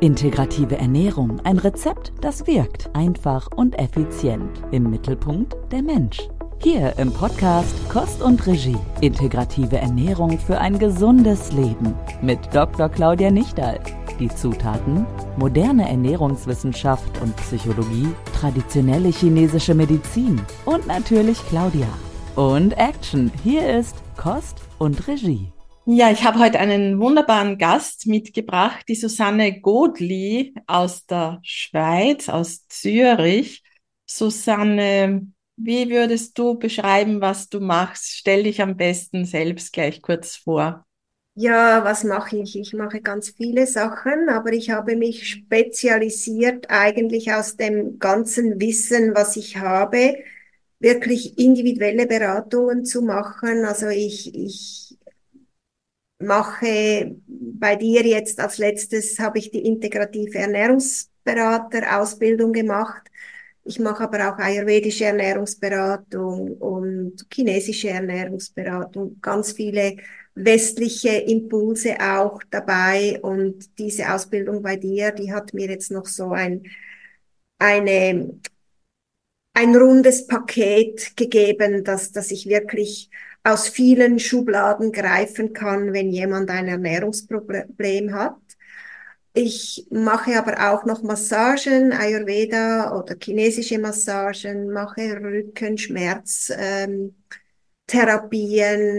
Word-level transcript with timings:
Integrative 0.00 0.78
Ernährung, 0.78 1.40
ein 1.44 1.58
Rezept, 1.58 2.14
das 2.22 2.46
wirkt, 2.46 2.88
einfach 2.94 3.48
und 3.54 3.78
effizient. 3.78 4.62
Im 4.70 4.88
Mittelpunkt 4.88 5.54
der 5.70 5.82
Mensch. 5.82 6.26
Hier 6.62 6.94
im 6.96 7.12
Podcast 7.12 7.74
Kost 7.90 8.22
und 8.22 8.46
Regie. 8.46 8.78
Integrative 9.02 9.76
Ernährung 9.76 10.38
für 10.38 10.58
ein 10.58 10.78
gesundes 10.78 11.52
Leben. 11.52 11.94
Mit 12.22 12.38
Dr. 12.54 12.88
Claudia 12.88 13.30
Nichtal. 13.30 13.78
Die 14.18 14.30
Zutaten: 14.30 15.04
moderne 15.36 15.86
Ernährungswissenschaft 15.86 17.20
und 17.20 17.36
Psychologie, 17.36 18.08
traditionelle 18.40 19.10
chinesische 19.10 19.74
Medizin 19.74 20.40
und 20.64 20.86
natürlich 20.86 21.46
Claudia. 21.48 21.88
Und 22.36 22.72
Action. 22.78 23.30
Hier 23.44 23.78
ist 23.78 23.96
Kost 24.16 24.62
und 24.78 25.06
Regie. 25.08 25.52
Ja, 25.86 26.10
ich 26.10 26.24
habe 26.24 26.38
heute 26.38 26.58
einen 26.60 27.00
wunderbaren 27.00 27.58
Gast 27.58 28.06
mitgebracht, 28.06 28.84
die 28.88 28.94
Susanne 28.94 29.60
Godli 29.60 30.54
aus 30.66 31.06
der 31.06 31.40
Schweiz, 31.42 32.28
aus 32.28 32.66
Zürich. 32.68 33.62
Susanne, 34.06 35.26
wie 35.56 35.90
würdest 35.90 36.38
du 36.38 36.58
beschreiben, 36.58 37.20
was 37.20 37.48
du 37.48 37.60
machst? 37.60 38.10
Stell 38.16 38.44
dich 38.44 38.62
am 38.62 38.76
besten 38.76 39.24
selbst 39.24 39.72
gleich 39.72 40.00
kurz 40.02 40.36
vor. 40.36 40.86
Ja, 41.34 41.84
was 41.84 42.04
mache 42.04 42.36
ich? 42.38 42.58
Ich 42.58 42.74
mache 42.74 43.00
ganz 43.00 43.30
viele 43.30 43.66
Sachen, 43.66 44.28
aber 44.28 44.52
ich 44.52 44.70
habe 44.70 44.96
mich 44.96 45.28
spezialisiert 45.30 46.66
eigentlich 46.70 47.32
aus 47.32 47.56
dem 47.56 47.98
ganzen 47.98 48.60
Wissen, 48.60 49.14
was 49.14 49.36
ich 49.36 49.56
habe, 49.56 50.16
wirklich 50.80 51.38
individuelle 51.38 52.06
Beratungen 52.06 52.84
zu 52.84 53.02
machen. 53.02 53.64
Also 53.64 53.88
ich, 53.88 54.34
ich 54.34 54.98
mache 56.20 57.16
bei 57.26 57.76
dir 57.76 58.02
jetzt 58.06 58.40
als 58.40 58.58
letztes 58.58 59.18
habe 59.18 59.38
ich 59.38 59.50
die 59.50 59.64
integrative 59.66 60.38
Ernährungsberater 60.38 62.00
Ausbildung 62.00 62.52
gemacht. 62.52 63.08
Ich 63.64 63.78
mache 63.78 64.04
aber 64.04 64.32
auch 64.34 64.38
ayurvedische 64.38 65.04
Ernährungsberatung 65.06 66.56
und 66.58 67.26
chinesische 67.32 67.90
Ernährungsberatung, 67.90 69.20
ganz 69.20 69.52
viele 69.52 69.96
westliche 70.34 71.10
Impulse 71.10 71.96
auch 72.00 72.40
dabei 72.50 73.18
und 73.22 73.78
diese 73.78 74.12
Ausbildung 74.14 74.62
bei 74.62 74.76
dir, 74.76 75.12
die 75.12 75.32
hat 75.32 75.52
mir 75.54 75.68
jetzt 75.70 75.90
noch 75.90 76.06
so 76.06 76.30
ein 76.32 76.62
eine 77.58 78.40
ein 79.54 79.74
rundes 79.76 80.26
Paket 80.26 81.16
gegeben, 81.16 81.84
dass 81.84 82.12
dass 82.12 82.30
ich 82.30 82.46
wirklich 82.46 83.10
aus 83.44 83.68
vielen 83.68 84.18
Schubladen 84.18 84.92
greifen 84.92 85.52
kann, 85.52 85.92
wenn 85.92 86.10
jemand 86.10 86.50
ein 86.50 86.68
Ernährungsproblem 86.68 88.14
hat. 88.14 88.36
Ich 89.32 89.86
mache 89.90 90.38
aber 90.38 90.72
auch 90.72 90.84
noch 90.84 91.02
Massagen, 91.02 91.92
Ayurveda 91.92 92.98
oder 92.98 93.16
chinesische 93.22 93.78
Massagen, 93.78 94.70
mache 94.72 95.20
Rückenschmerz, 95.22 96.52
ähm, 96.56 97.14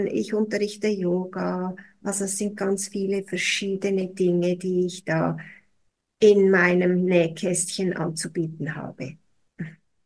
ich 0.08 0.34
unterrichte 0.34 0.88
Yoga. 0.88 1.74
Also 2.02 2.24
es 2.24 2.38
sind 2.38 2.56
ganz 2.56 2.88
viele 2.88 3.24
verschiedene 3.24 4.08
Dinge, 4.08 4.56
die 4.56 4.86
ich 4.86 5.04
da 5.04 5.36
in 6.20 6.50
meinem 6.50 7.04
Nähkästchen 7.04 7.94
anzubieten 7.96 8.74
habe. 8.76 9.18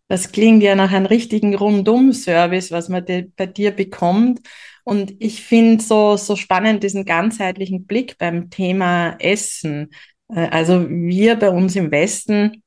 Das 0.09 0.31
klingt 0.31 0.62
ja 0.62 0.77
nach 0.77 0.93
einem 0.93 1.07
richtigen 1.07 1.55
Rundum-Service, 1.55 2.71
was 2.71 2.89
man 2.89 3.05
bei 3.37 3.47
dir 3.47 3.73
bekommt. 3.73 4.41
Und 4.85 5.15
ich 5.19 5.43
finde 5.43 5.83
so, 5.83 6.17
so 6.17 6.37
spannend 6.37 6.85
diesen 6.85 7.05
ganzheitlichen 7.05 7.87
Blick 7.87 8.17
beim 8.19 8.51
Thema 8.51 9.17
Essen. 9.19 9.91
Äh, 10.29 10.48
also 10.48 10.89
wir 10.89 11.35
bei 11.37 11.51
uns 11.51 11.75
im 11.75 11.91
Westen 11.91 12.63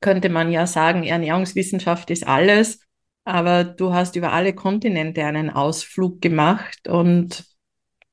könnte 0.00 0.30
man 0.30 0.50
ja 0.50 0.66
sagen, 0.66 1.04
Ernährungswissenschaft 1.04 2.10
ist 2.10 2.26
alles, 2.26 2.80
aber 3.24 3.64
du 3.64 3.92
hast 3.92 4.16
über 4.16 4.32
alle 4.32 4.54
Kontinente 4.54 5.24
einen 5.24 5.50
Ausflug 5.50 6.22
gemacht 6.22 6.88
und 6.88 7.44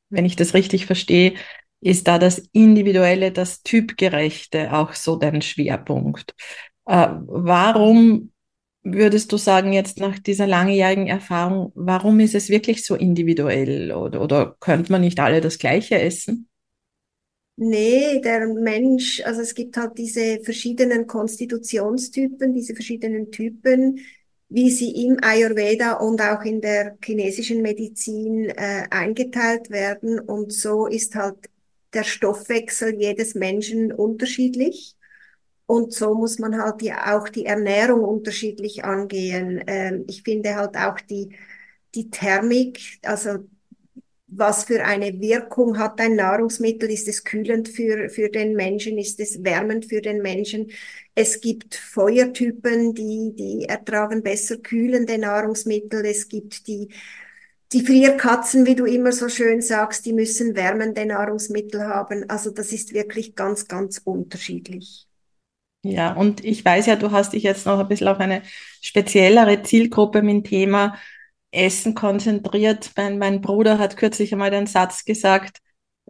wenn 0.10 0.26
ich 0.26 0.36
das 0.36 0.54
richtig 0.54 0.86
verstehe, 0.86 1.36
ist 1.80 2.08
da 2.08 2.20
das 2.20 2.40
Individuelle, 2.52 3.32
das 3.32 3.62
Typgerechte 3.62 4.74
auch 4.74 4.94
so 4.94 5.16
dein 5.16 5.42
Schwerpunkt. 5.42 6.34
Äh, 6.86 7.08
warum 7.26 8.32
würdest 8.94 9.32
du 9.32 9.38
sagen, 9.38 9.74
jetzt 9.74 10.00
nach 10.00 10.20
dieser 10.20 10.48
langjährigen 10.48 11.08
Erfahrung, 11.08 11.72
warum 11.76 12.20
ist 12.20 12.36
es 12.36 12.50
wirklich 12.50 12.86
so 12.86 12.96
individuell 12.96 13.92
oder, 13.92 14.22
oder 14.22 14.56
könnte 14.60 14.92
man 14.92 15.02
nicht 15.02 15.20
alle 15.20 15.42
das 15.42 15.60
Gleiche 15.60 16.00
essen? 16.00 16.48
Nee, 17.60 18.22
der 18.22 18.48
Mensch, 18.48 19.22
also 19.26 19.42
es 19.42 19.56
gibt 19.56 19.78
halt 19.78 19.98
diese 19.98 20.40
verschiedenen 20.44 21.08
Konstitutionstypen, 21.08 22.54
diese 22.54 22.76
verschiedenen 22.76 23.32
Typen, 23.32 24.00
wie 24.50 24.70
sie 24.70 25.06
im 25.06 25.18
Ayurveda 25.24 25.94
und 25.94 26.22
auch 26.22 26.44
in 26.44 26.62
der 26.62 26.98
chinesischen 27.04 27.64
Medizin 27.64 28.50
äh, 28.50 28.86
eingeteilt 28.92 29.72
werden. 29.72 30.20
Und 30.20 30.54
so 30.54 30.86
ist 30.86 31.16
halt 31.16 31.50
der 31.94 32.04
Stoffwechsel 32.04 32.96
jedes 33.00 33.34
Menschen 33.34 33.92
unterschiedlich. 33.92 34.97
Und 35.68 35.94
so 35.94 36.16
muss 36.16 36.40
man 36.40 36.62
halt 36.62 36.82
die, 36.82 36.94
auch 36.94 37.30
die 37.30 37.46
Ernährung 37.46 38.04
unterschiedlich 38.04 38.86
angehen. 38.86 39.64
Ähm, 39.68 40.06
ich 40.08 40.24
finde 40.24 40.56
halt 40.56 40.78
auch 40.78 41.00
die, 41.02 41.36
die 41.96 42.10
Thermik, 42.10 43.00
also 43.04 43.40
was 44.28 44.66
für 44.66 44.84
eine 44.84 45.20
Wirkung 45.22 45.78
hat 45.80 46.02
ein 46.02 46.16
Nahrungsmittel? 46.16 46.92
Ist 46.92 47.08
es 47.08 47.24
kühlend 47.24 47.70
für, 47.70 48.10
für 48.10 48.30
den 48.30 48.56
Menschen? 48.56 48.98
Ist 48.98 49.20
es 49.20 49.44
wärmend 49.44 49.86
für 49.86 50.02
den 50.02 50.22
Menschen? 50.22 50.72
Es 51.16 51.42
gibt 51.42 51.76
Feuertypen, 51.76 52.94
die, 52.94 53.34
die 53.36 53.66
ertragen 53.66 54.24
besser 54.24 54.58
kühlende 54.58 55.18
Nahrungsmittel. 55.18 56.06
Es 56.06 56.28
gibt 56.28 56.68
die, 56.68 56.90
die 57.74 57.86
Frierkatzen, 57.86 58.66
wie 58.66 58.76
du 58.76 58.86
immer 58.86 59.12
so 59.14 59.30
schön 59.30 59.62
sagst, 59.62 60.06
die 60.06 60.14
müssen 60.14 60.56
wärmende 60.56 61.06
Nahrungsmittel 61.06 61.86
haben. 61.88 62.30
Also 62.30 62.52
das 62.52 62.74
ist 62.74 62.94
wirklich 62.94 63.36
ganz, 63.36 63.68
ganz 63.68 64.02
unterschiedlich. 64.04 65.07
Ja, 65.84 66.14
und 66.14 66.44
ich 66.44 66.66
weiß 66.66 66.88
ja, 66.88 66.96
du 66.96 67.12
hast 67.12 67.34
dich 67.34 67.44
jetzt 67.44 67.66
noch 67.66 67.80
ein 67.80 67.88
bisschen 67.88 68.08
auf 68.08 68.20
eine 68.20 68.42
speziellere 68.82 69.62
Zielgruppe 69.64 70.22
mit 70.22 70.34
dem 70.36 70.44
Thema 70.44 70.96
Essen 71.52 71.94
konzentriert. 71.96 72.92
Mein, 72.98 73.18
mein 73.20 73.42
Bruder 73.42 73.80
hat 73.80 73.96
kürzlich 73.96 74.34
einmal 74.34 74.52
den 74.52 74.68
Satz 74.68 75.06
gesagt, 75.06 75.60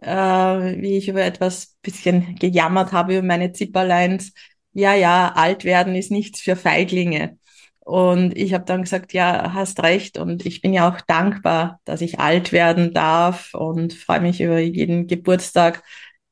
äh, 0.02 0.08
wie 0.08 0.96
ich 0.98 1.08
über 1.08 1.22
etwas 1.22 1.76
bisschen 1.82 2.34
gejammert 2.36 2.92
habe, 2.92 3.14
über 3.18 3.26
meine 3.26 3.52
Zipperleins. 3.52 4.32
Ja, 4.72 4.94
ja, 4.94 5.32
alt 5.34 5.64
werden 5.64 5.94
ist 5.94 6.10
nichts 6.10 6.40
für 6.40 6.56
Feiglinge. 6.56 7.38
Und 7.80 8.36
ich 8.36 8.52
habe 8.54 8.64
dann 8.64 8.82
gesagt, 8.82 9.12
ja, 9.12 9.52
hast 9.54 9.82
recht. 9.82 10.18
Und 10.18 10.44
ich 10.44 10.60
bin 10.60 10.72
ja 10.74 10.88
auch 10.90 11.00
dankbar, 11.02 11.80
dass 11.84 12.00
ich 12.00 12.18
alt 12.20 12.52
werden 12.52 12.92
darf 12.92 13.54
und 13.54 13.94
freue 13.94 14.20
mich 14.20 14.40
über 14.40 14.58
jeden 14.58 15.06
Geburtstag, 15.06 15.82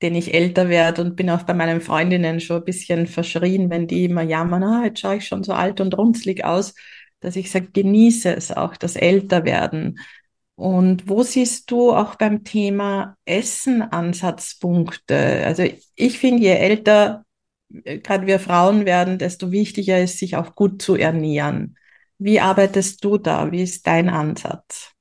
den 0.03 0.15
ich 0.15 0.35
älter 0.35 0.69
werde 0.69 1.03
und 1.03 1.17
bin 1.17 1.31
auch 1.31 1.43
bei 1.45 1.55
meinen 1.55 1.81
Freundinnen 1.81 2.41
schon 2.41 2.59
ein 2.59 2.65
bisschen 2.65 3.07
verschrien, 3.07 3.71
wenn 3.71 3.87
die 3.87 4.05
immer 4.05 4.23
jammern, 4.23 4.63
ah, 4.63 4.85
jetzt 4.85 5.01
schaue 5.01 5.17
ich 5.17 5.27
schon 5.27 5.43
so 5.45 5.53
alt 5.53 5.81
und 5.81 5.97
runzlig 5.97 6.45
aus, 6.45 6.75
dass 7.21 7.37
ich 7.37 7.51
sage, 7.51 7.69
genieße 7.73 8.35
es 8.35 8.53
auch, 8.53 8.77
das 8.77 8.97
Älterwerden. 8.97 9.99
Und 10.55 11.09
wo 11.09 11.23
siehst 11.23 11.71
du 11.71 11.93
auch 11.93 12.17
beim 12.17 12.45
Thema 12.45 13.17
Essen 13.25 13.83
Ansatzpunkte? 13.83 15.45
Also 15.47 15.65
ich 15.95 16.19
finde, 16.19 16.43
je 16.43 16.51
älter 16.53 17.25
äh, 17.85 17.99
gerade 17.99 18.27
wir 18.27 18.41
Frauen 18.41 18.85
werden, 18.87 19.19
desto 19.19 19.51
wichtiger 19.53 20.01
ist, 20.03 20.19
sich 20.19 20.37
auch 20.37 20.55
gut 20.55 20.83
zu 20.83 20.95
ernähren. 20.95 21.77
Wie 22.19 22.41
arbeitest 22.41 23.05
du 23.05 23.19
da? 23.19 23.53
Wie 23.53 23.63
ist 23.63 23.87
dein 23.87 24.09
Ansatz? 24.09 24.93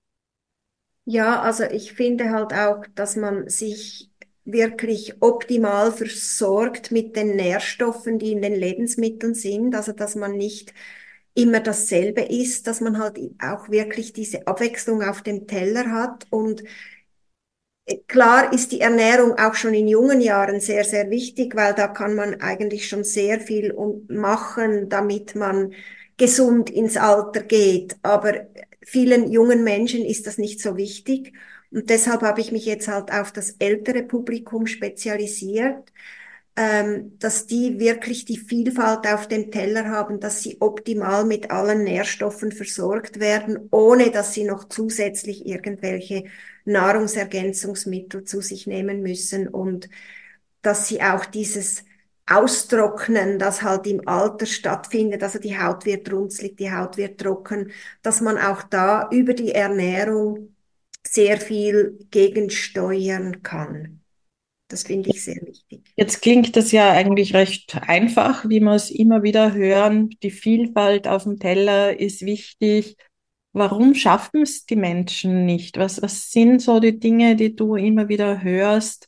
Ja, 1.05 1.41
also 1.41 1.63
ich 1.65 1.93
finde 1.93 2.31
halt 2.31 2.51
auch, 2.53 2.83
dass 2.95 3.15
man 3.15 3.47
sich 3.47 4.09
wirklich 4.45 5.15
optimal 5.21 5.91
versorgt 5.91 6.91
mit 6.91 7.15
den 7.15 7.35
Nährstoffen, 7.35 8.19
die 8.19 8.31
in 8.33 8.41
den 8.41 8.55
Lebensmitteln 8.55 9.33
sind. 9.35 9.75
Also, 9.75 9.91
dass 9.93 10.15
man 10.15 10.37
nicht 10.37 10.73
immer 11.33 11.59
dasselbe 11.59 12.21
isst, 12.21 12.67
dass 12.67 12.81
man 12.81 12.99
halt 12.99 13.19
auch 13.43 13.69
wirklich 13.69 14.13
diese 14.13 14.47
Abwechslung 14.47 15.03
auf 15.03 15.21
dem 15.21 15.47
Teller 15.47 15.91
hat. 15.91 16.27
Und 16.29 16.63
äh, 17.85 17.97
klar 18.07 18.53
ist 18.53 18.71
die 18.71 18.81
Ernährung 18.81 19.37
auch 19.37 19.53
schon 19.55 19.73
in 19.73 19.87
jungen 19.87 20.21
Jahren 20.21 20.59
sehr, 20.59 20.83
sehr 20.83 21.09
wichtig, 21.09 21.55
weil 21.55 21.73
da 21.73 21.87
kann 21.87 22.15
man 22.15 22.41
eigentlich 22.41 22.87
schon 22.89 23.03
sehr 23.03 23.39
viel 23.39 23.73
machen, 24.07 24.89
damit 24.89 25.35
man 25.35 25.73
gesund 26.17 26.69
ins 26.69 26.97
Alter 26.97 27.43
geht. 27.43 27.97
Aber 28.03 28.47
vielen 28.81 29.31
jungen 29.31 29.63
Menschen 29.63 30.05
ist 30.05 30.27
das 30.27 30.37
nicht 30.37 30.61
so 30.61 30.77
wichtig. 30.77 31.33
Und 31.71 31.89
deshalb 31.89 32.21
habe 32.21 32.41
ich 32.41 32.51
mich 32.51 32.65
jetzt 32.65 32.87
halt 32.87 33.11
auf 33.11 33.31
das 33.31 33.51
ältere 33.59 34.03
Publikum 34.03 34.67
spezialisiert, 34.67 35.91
ähm, 36.57 37.17
dass 37.19 37.47
die 37.47 37.79
wirklich 37.79 38.25
die 38.25 38.37
Vielfalt 38.37 39.05
auf 39.07 39.27
dem 39.27 39.51
Teller 39.51 39.89
haben, 39.89 40.19
dass 40.21 40.41
sie 40.41 40.57
optimal 40.61 41.25
mit 41.25 41.51
allen 41.51 41.83
Nährstoffen 41.83 42.51
versorgt 42.51 43.19
werden, 43.19 43.67
ohne 43.71 44.09
dass 44.11 44.33
sie 44.33 44.45
noch 44.45 44.65
zusätzlich 44.69 45.45
irgendwelche 45.45 46.25
Nahrungsergänzungsmittel 46.65 48.23
zu 48.23 48.41
sich 48.41 48.67
nehmen 48.67 49.01
müssen 49.01 49.47
und 49.49 49.89
dass 50.61 50.87
sie 50.87 51.01
auch 51.01 51.25
dieses 51.25 51.83
Austrocknen, 52.27 53.37
das 53.37 53.61
halt 53.61 53.85
im 53.87 54.07
Alter 54.07 54.45
stattfindet. 54.47 55.21
Also 55.23 55.39
die 55.39 55.59
Haut 55.59 55.85
wird 55.85 56.11
runzlig, 56.11 56.57
die 56.57 56.71
Haut 56.71 56.97
wird 56.97 57.19
trocken, 57.21 57.71
dass 58.01 58.21
man 58.21 58.37
auch 58.37 58.63
da 58.63 59.09
über 59.11 59.33
die 59.33 59.51
Ernährung 59.53 60.54
sehr 61.15 61.39
viel 61.39 61.97
gegensteuern 62.11 63.41
kann. 63.41 64.01
Das 64.67 64.83
finde 64.83 65.11
ich 65.11 65.23
sehr 65.23 65.41
wichtig. 65.45 65.93
Jetzt 65.95 66.21
klingt 66.21 66.55
das 66.55 66.71
ja 66.71 66.91
eigentlich 66.91 67.33
recht 67.33 67.77
einfach, 67.87 68.49
wie 68.49 68.59
wir 68.59 68.73
es 68.73 68.89
immer 68.89 69.23
wieder 69.23 69.53
hören. 69.53 70.09
Die 70.23 70.31
Vielfalt 70.31 71.07
auf 71.07 71.23
dem 71.23 71.39
Teller 71.39 71.99
ist 71.99 72.25
wichtig. 72.25 72.97
Warum 73.53 73.93
schaffen 73.93 74.41
es 74.41 74.65
die 74.65 74.75
Menschen 74.75 75.45
nicht? 75.45 75.77
Was, 75.77 76.01
was 76.01 76.31
sind 76.31 76.61
so 76.61 76.79
die 76.79 76.99
Dinge, 76.99 77.35
die 77.35 77.55
du 77.55 77.75
immer 77.75 78.09
wieder 78.09 78.43
hörst? 78.43 79.07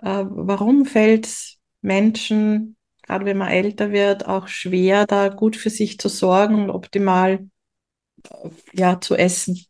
Äh, 0.00 0.24
warum 0.28 0.86
fällt 0.86 1.26
es 1.26 1.58
Menschen, 1.82 2.76
gerade 3.02 3.24
wenn 3.26 3.36
man 3.36 3.48
älter 3.48 3.92
wird, 3.92 4.26
auch 4.26 4.48
schwer, 4.48 5.06
da 5.06 5.28
gut 5.28 5.56
für 5.56 5.68
sich 5.70 5.98
zu 5.98 6.08
sorgen 6.08 6.54
und 6.62 6.70
optimal 6.70 7.46
äh, 8.30 8.48
ja, 8.72 9.00
zu 9.00 9.16
essen? 9.16 9.66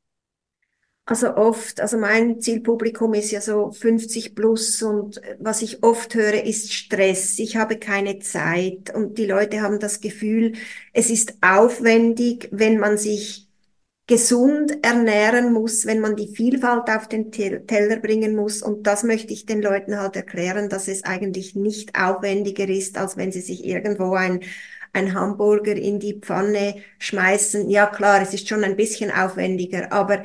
Also 1.04 1.34
oft, 1.36 1.80
also 1.80 1.98
mein 1.98 2.40
Zielpublikum 2.40 3.12
ist 3.14 3.32
ja 3.32 3.40
so 3.40 3.72
50 3.72 4.36
plus 4.36 4.82
und 4.82 5.20
was 5.40 5.60
ich 5.62 5.82
oft 5.82 6.14
höre, 6.14 6.44
ist 6.44 6.72
Stress. 6.72 7.38
Ich 7.40 7.56
habe 7.56 7.76
keine 7.78 8.20
Zeit 8.20 8.94
und 8.94 9.18
die 9.18 9.26
Leute 9.26 9.62
haben 9.62 9.80
das 9.80 10.00
Gefühl, 10.00 10.52
es 10.92 11.10
ist 11.10 11.34
aufwendig, 11.40 12.48
wenn 12.52 12.78
man 12.78 12.98
sich 12.98 13.48
gesund 14.06 14.78
ernähren 14.84 15.52
muss, 15.52 15.86
wenn 15.86 16.00
man 16.00 16.16
die 16.16 16.28
Vielfalt 16.28 16.88
auf 16.90 17.08
den 17.08 17.32
Teller 17.32 17.96
bringen 17.98 18.36
muss. 18.36 18.62
Und 18.62 18.86
das 18.86 19.02
möchte 19.04 19.32
ich 19.32 19.46
den 19.46 19.62
Leuten 19.62 19.98
halt 20.00 20.16
erklären, 20.16 20.68
dass 20.68 20.88
es 20.88 21.04
eigentlich 21.04 21.56
nicht 21.56 21.96
aufwendiger 21.98 22.68
ist, 22.68 22.98
als 22.98 23.16
wenn 23.16 23.32
sie 23.32 23.40
sich 23.42 23.64
irgendwo 23.64 24.14
ein 24.14 24.40
ein 24.92 25.14
Hamburger 25.14 25.74
in 25.74 25.98
die 26.00 26.14
Pfanne 26.20 26.76
schmeißen. 26.98 27.68
Ja 27.70 27.86
klar, 27.86 28.20
es 28.22 28.34
ist 28.34 28.48
schon 28.48 28.64
ein 28.64 28.76
bisschen 28.76 29.10
aufwendiger, 29.10 29.92
aber 29.92 30.22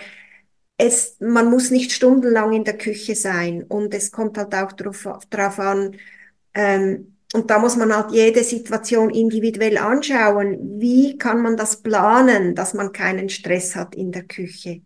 es, 0.77 1.18
man 1.19 1.50
muss 1.50 1.71
nicht 1.71 1.91
stundenlang 1.91 2.53
in 2.53 2.63
der 2.63 2.77
Küche 2.77 3.15
sein 3.15 3.63
und 3.63 3.94
es 3.94 4.12
kommt 4.12 4.38
halt 4.38 4.53
auch 4.56 4.71
drauf, 4.74 5.07
drauf 5.29 5.59
an, 5.59 5.97
ähm, 6.53 7.18
und 7.33 7.50
da 7.50 7.59
muss 7.59 7.75
man 7.75 7.94
halt 7.95 8.12
jede 8.12 8.44
Situation 8.44 9.09
individuell 9.09 9.77
anschauen. 9.77 10.79
Wie 10.79 11.18
kann 11.18 11.41
man 11.41 11.57
das 11.57 11.81
planen, 11.81 12.56
dass 12.56 12.74
man 12.74 12.94
keinen 12.94 13.29
Stress 13.29 13.75
hat 13.75 13.95
in 13.95 14.12
der 14.12 14.24
Küche? 14.24 14.81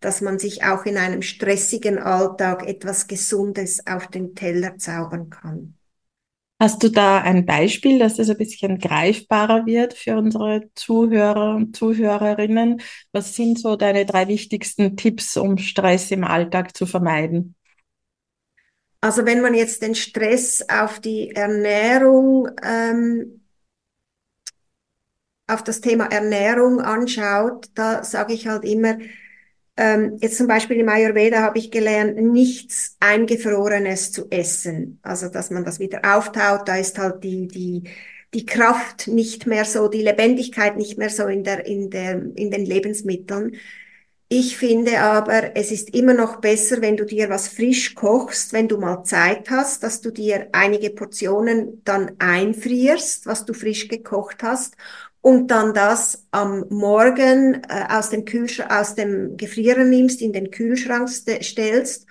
Dass 0.00 0.20
man 0.20 0.38
sich 0.38 0.62
auch 0.64 0.84
in 0.84 0.98
einem 0.98 1.22
stressigen 1.22 1.98
Alltag 1.98 2.66
etwas 2.68 3.06
Gesundes 3.06 3.86
auf 3.86 4.08
den 4.08 4.34
Teller 4.34 4.76
zaubern 4.78 5.30
kann. 5.30 5.74
Hast 6.58 6.82
du 6.82 6.88
da 6.90 7.20
ein 7.20 7.44
Beispiel, 7.44 7.98
dass 7.98 8.14
das 8.16 8.30
ein 8.30 8.38
bisschen 8.38 8.78
greifbarer 8.78 9.66
wird 9.66 9.92
für 9.92 10.16
unsere 10.16 10.70
Zuhörer 10.74 11.54
und 11.54 11.76
Zuhörerinnen? 11.76 12.80
Was 13.12 13.36
sind 13.36 13.58
so 13.58 13.76
deine 13.76 14.06
drei 14.06 14.26
wichtigsten 14.28 14.96
Tipps, 14.96 15.36
um 15.36 15.58
Stress 15.58 16.10
im 16.10 16.24
Alltag 16.24 16.74
zu 16.74 16.86
vermeiden? 16.86 17.56
Also 19.02 19.26
wenn 19.26 19.42
man 19.42 19.54
jetzt 19.54 19.82
den 19.82 19.94
Stress 19.94 20.64
auf 20.68 20.98
die 21.00 21.30
Ernährung, 21.30 22.48
ähm, 22.62 23.42
auf 25.46 25.62
das 25.62 25.82
Thema 25.82 26.06
Ernährung 26.06 26.80
anschaut, 26.80 27.66
da 27.74 28.02
sage 28.02 28.32
ich 28.32 28.48
halt 28.48 28.64
immer, 28.64 28.96
ähm, 29.76 30.16
jetzt 30.20 30.38
zum 30.38 30.46
Beispiel 30.46 30.78
im 30.78 30.88
Ayurveda 30.88 31.42
habe 31.42 31.58
ich 31.58 31.70
gelernt, 31.70 32.16
nichts 32.16 32.96
Eingefrorenes 33.00 34.12
zu 34.12 34.30
essen. 34.30 34.98
Also, 35.02 35.28
dass 35.28 35.50
man 35.50 35.64
das 35.64 35.80
wieder 35.80 36.00
auftaut, 36.16 36.66
da 36.68 36.76
ist 36.76 36.98
halt 36.98 37.22
die, 37.24 37.46
die, 37.48 37.84
die 38.32 38.46
Kraft 38.46 39.08
nicht 39.08 39.46
mehr 39.46 39.64
so, 39.64 39.88
die 39.88 40.02
Lebendigkeit 40.02 40.76
nicht 40.76 40.98
mehr 40.98 41.10
so 41.10 41.26
in 41.26 41.44
der, 41.44 41.66
in 41.66 41.90
der, 41.90 42.14
in 42.36 42.50
den 42.50 42.64
Lebensmitteln. 42.64 43.56
Ich 44.28 44.56
finde 44.56 45.00
aber, 45.00 45.56
es 45.56 45.70
ist 45.70 45.94
immer 45.94 46.12
noch 46.12 46.40
besser, 46.40 46.82
wenn 46.82 46.96
du 46.96 47.04
dir 47.04 47.28
was 47.30 47.46
frisch 47.46 47.94
kochst, 47.94 48.52
wenn 48.52 48.66
du 48.66 48.76
mal 48.78 49.04
Zeit 49.04 49.50
hast, 49.50 49.84
dass 49.84 50.00
du 50.00 50.10
dir 50.10 50.48
einige 50.52 50.90
Portionen 50.90 51.82
dann 51.84 52.16
einfrierst, 52.18 53.26
was 53.26 53.44
du 53.44 53.52
frisch 53.54 53.86
gekocht 53.86 54.42
hast 54.42 54.76
und 55.26 55.48
dann 55.48 55.74
das 55.74 56.24
am 56.30 56.66
Morgen 56.68 57.60
äh, 57.68 57.86
aus 57.88 58.10
dem 58.10 58.24
Kühlschrank, 58.24 58.70
aus 58.70 58.94
dem 58.94 59.36
Gefrierer 59.36 59.82
nimmst, 59.82 60.22
in 60.22 60.32
den 60.32 60.52
Kühlschrank 60.52 61.08
stellst 61.08 62.06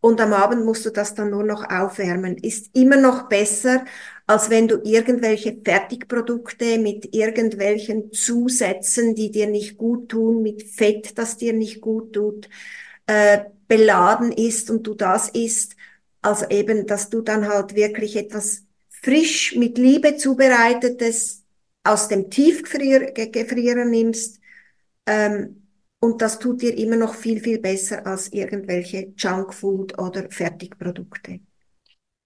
und 0.00 0.20
am 0.20 0.32
Abend 0.32 0.64
musst 0.64 0.86
du 0.86 0.90
das 0.90 1.16
dann 1.16 1.30
nur 1.30 1.42
noch 1.42 1.68
aufwärmen. 1.68 2.38
Ist 2.38 2.70
immer 2.76 2.94
noch 2.96 3.28
besser, 3.28 3.84
als 4.28 4.50
wenn 4.50 4.68
du 4.68 4.76
irgendwelche 4.84 5.58
Fertigprodukte 5.64 6.78
mit 6.78 7.12
irgendwelchen 7.12 8.12
Zusätzen, 8.12 9.16
die 9.16 9.32
dir 9.32 9.48
nicht 9.48 9.76
gut 9.76 10.08
tun, 10.08 10.40
mit 10.40 10.62
Fett, 10.62 11.18
das 11.18 11.38
dir 11.38 11.52
nicht 11.52 11.80
gut 11.80 12.12
tut, 12.12 12.48
äh, 13.06 13.46
beladen 13.66 14.30
ist 14.30 14.70
und 14.70 14.86
du 14.86 14.94
das 14.94 15.28
isst. 15.30 15.74
Also 16.22 16.46
eben, 16.50 16.86
dass 16.86 17.10
du 17.10 17.20
dann 17.20 17.48
halt 17.48 17.74
wirklich 17.74 18.14
etwas 18.14 18.62
frisch 18.90 19.56
mit 19.56 19.76
Liebe 19.76 20.16
zubereitetes 20.16 21.39
aus 21.84 22.08
dem 22.08 22.30
Tiefgefrier 22.30 23.84
nimmst. 23.84 24.40
Ähm, 25.06 25.68
und 26.00 26.22
das 26.22 26.38
tut 26.38 26.62
dir 26.62 26.76
immer 26.76 26.96
noch 26.96 27.14
viel, 27.14 27.40
viel 27.40 27.58
besser 27.58 28.06
als 28.06 28.32
irgendwelche 28.32 29.12
Junkfood 29.16 29.98
oder 29.98 30.30
Fertigprodukte. 30.30 31.40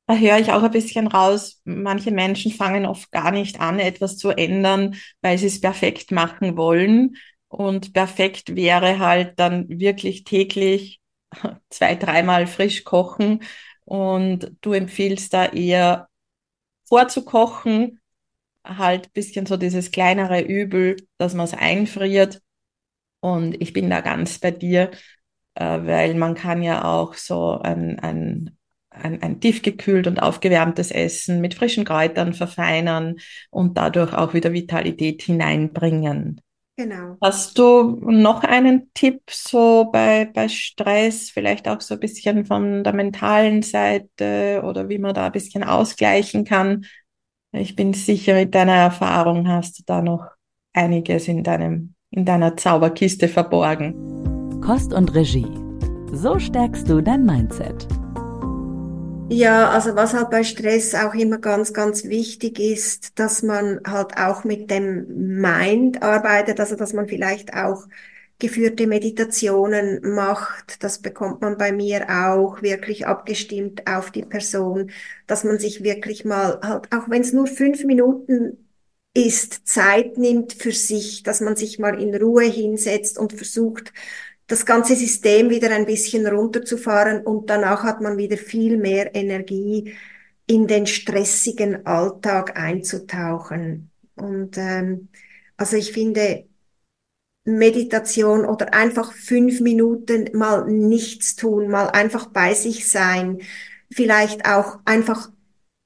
Da 0.06 0.16
höre 0.16 0.38
ich 0.38 0.52
auch 0.52 0.62
ein 0.62 0.70
bisschen 0.70 1.06
raus, 1.06 1.62
manche 1.64 2.10
Menschen 2.10 2.52
fangen 2.52 2.84
oft 2.84 3.10
gar 3.10 3.30
nicht 3.30 3.60
an, 3.60 3.78
etwas 3.78 4.18
zu 4.18 4.30
ändern, 4.30 4.96
weil 5.22 5.38
sie 5.38 5.46
es 5.46 5.60
perfekt 5.60 6.10
machen 6.10 6.56
wollen. 6.56 7.16
Und 7.48 7.94
perfekt 7.94 8.54
wäre 8.54 8.98
halt 8.98 9.38
dann 9.38 9.68
wirklich 9.68 10.24
täglich 10.24 11.00
zwei, 11.70 11.94
dreimal 11.94 12.46
frisch 12.46 12.84
kochen. 12.84 13.42
Und 13.84 14.52
du 14.60 14.72
empfiehlst 14.72 15.32
da 15.32 15.46
eher 15.46 16.08
vorzukochen, 16.86 18.00
halt 18.64 19.12
bisschen 19.12 19.46
so 19.46 19.56
dieses 19.56 19.90
kleinere 19.90 20.40
Übel, 20.40 20.96
dass 21.18 21.34
man 21.34 21.44
es 21.44 21.54
einfriert. 21.54 22.40
Und 23.20 23.60
ich 23.60 23.72
bin 23.72 23.90
da 23.90 24.00
ganz 24.00 24.38
bei 24.38 24.50
dir, 24.50 24.90
äh, 25.54 25.64
weil 25.64 26.14
man 26.14 26.34
kann 26.34 26.62
ja 26.62 26.84
auch 26.84 27.14
so 27.14 27.58
ein, 27.60 27.98
ein, 28.00 28.56
ein, 28.90 29.22
ein 29.22 29.40
tiefgekühlt 29.40 30.06
und 30.06 30.20
aufgewärmtes 30.20 30.90
Essen 30.90 31.40
mit 31.40 31.54
frischen 31.54 31.84
Kräutern 31.84 32.34
verfeinern 32.34 33.16
und 33.50 33.76
dadurch 33.78 34.12
auch 34.14 34.34
wieder 34.34 34.52
Vitalität 34.52 35.22
hineinbringen. 35.22 36.40
Genau. 36.76 37.16
Hast 37.22 37.56
du 37.58 38.00
noch 38.02 38.42
einen 38.42 38.92
Tipp 38.94 39.22
so 39.30 39.90
bei, 39.92 40.24
bei 40.24 40.48
Stress, 40.48 41.30
vielleicht 41.30 41.68
auch 41.68 41.80
so 41.80 41.94
ein 41.94 42.00
bisschen 42.00 42.46
von 42.46 42.82
der 42.82 42.92
mentalen 42.92 43.62
Seite 43.62 44.60
oder 44.64 44.88
wie 44.88 44.98
man 44.98 45.14
da 45.14 45.26
ein 45.26 45.32
bisschen 45.32 45.62
ausgleichen 45.62 46.44
kann? 46.44 46.84
Ich 47.56 47.76
bin 47.76 47.92
sicher, 47.92 48.34
mit 48.34 48.52
deiner 48.52 48.74
Erfahrung 48.74 49.46
hast 49.46 49.78
du 49.78 49.82
da 49.86 50.02
noch 50.02 50.26
einiges 50.72 51.28
in 51.28 51.44
deinem, 51.44 51.94
in 52.10 52.24
deiner 52.24 52.56
Zauberkiste 52.56 53.28
verborgen. 53.28 54.60
Kost 54.60 54.92
und 54.92 55.14
Regie. 55.14 55.46
So 56.12 56.40
stärkst 56.40 56.88
du 56.88 57.00
dein 57.00 57.24
Mindset. 57.24 57.86
Ja, 59.30 59.70
also 59.70 59.94
was 59.94 60.14
halt 60.14 60.30
bei 60.30 60.42
Stress 60.42 60.96
auch 60.96 61.14
immer 61.14 61.38
ganz, 61.38 61.72
ganz 61.72 62.04
wichtig 62.04 62.58
ist, 62.58 63.20
dass 63.20 63.44
man 63.44 63.78
halt 63.86 64.18
auch 64.18 64.42
mit 64.42 64.68
dem 64.72 65.06
Mind 65.40 66.02
arbeitet, 66.02 66.58
also 66.58 66.74
dass 66.74 66.92
man 66.92 67.06
vielleicht 67.06 67.54
auch 67.54 67.86
geführte 68.38 68.86
Meditationen 68.86 70.00
macht. 70.14 70.82
Das 70.82 71.00
bekommt 71.00 71.40
man 71.40 71.56
bei 71.58 71.72
mir 71.72 72.08
auch 72.10 72.62
wirklich 72.62 73.06
abgestimmt 73.06 73.86
auf 73.86 74.10
die 74.10 74.24
Person, 74.24 74.90
dass 75.26 75.44
man 75.44 75.58
sich 75.58 75.82
wirklich 75.82 76.24
mal 76.24 76.60
halt, 76.62 76.92
auch 76.94 77.08
wenn 77.08 77.22
es 77.22 77.32
nur 77.32 77.46
fünf 77.46 77.84
Minuten 77.84 78.58
ist, 79.14 79.66
Zeit 79.68 80.18
nimmt 80.18 80.52
für 80.54 80.72
sich, 80.72 81.22
dass 81.22 81.40
man 81.40 81.56
sich 81.56 81.78
mal 81.78 82.00
in 82.00 82.14
Ruhe 82.14 82.44
hinsetzt 82.44 83.18
und 83.18 83.32
versucht, 83.32 83.92
das 84.46 84.66
ganze 84.66 84.94
System 84.96 85.50
wieder 85.50 85.70
ein 85.70 85.86
bisschen 85.86 86.26
runterzufahren 86.26 87.22
und 87.24 87.48
danach 87.48 87.82
hat 87.84 88.00
man 88.00 88.18
wieder 88.18 88.36
viel 88.36 88.76
mehr 88.76 89.14
Energie, 89.14 89.94
in 90.46 90.66
den 90.66 90.86
stressigen 90.86 91.86
Alltag 91.86 92.58
einzutauchen. 92.58 93.90
Und 94.16 94.58
ähm, 94.58 95.08
also 95.56 95.76
ich 95.76 95.92
finde, 95.92 96.46
Meditation 97.44 98.44
oder 98.46 98.74
einfach 98.74 99.12
fünf 99.12 99.60
Minuten 99.60 100.30
mal 100.32 100.66
nichts 100.66 101.36
tun, 101.36 101.68
mal 101.68 101.88
einfach 101.90 102.26
bei 102.26 102.54
sich 102.54 102.88
sein, 102.88 103.40
vielleicht 103.90 104.46
auch 104.46 104.78
einfach 104.84 105.30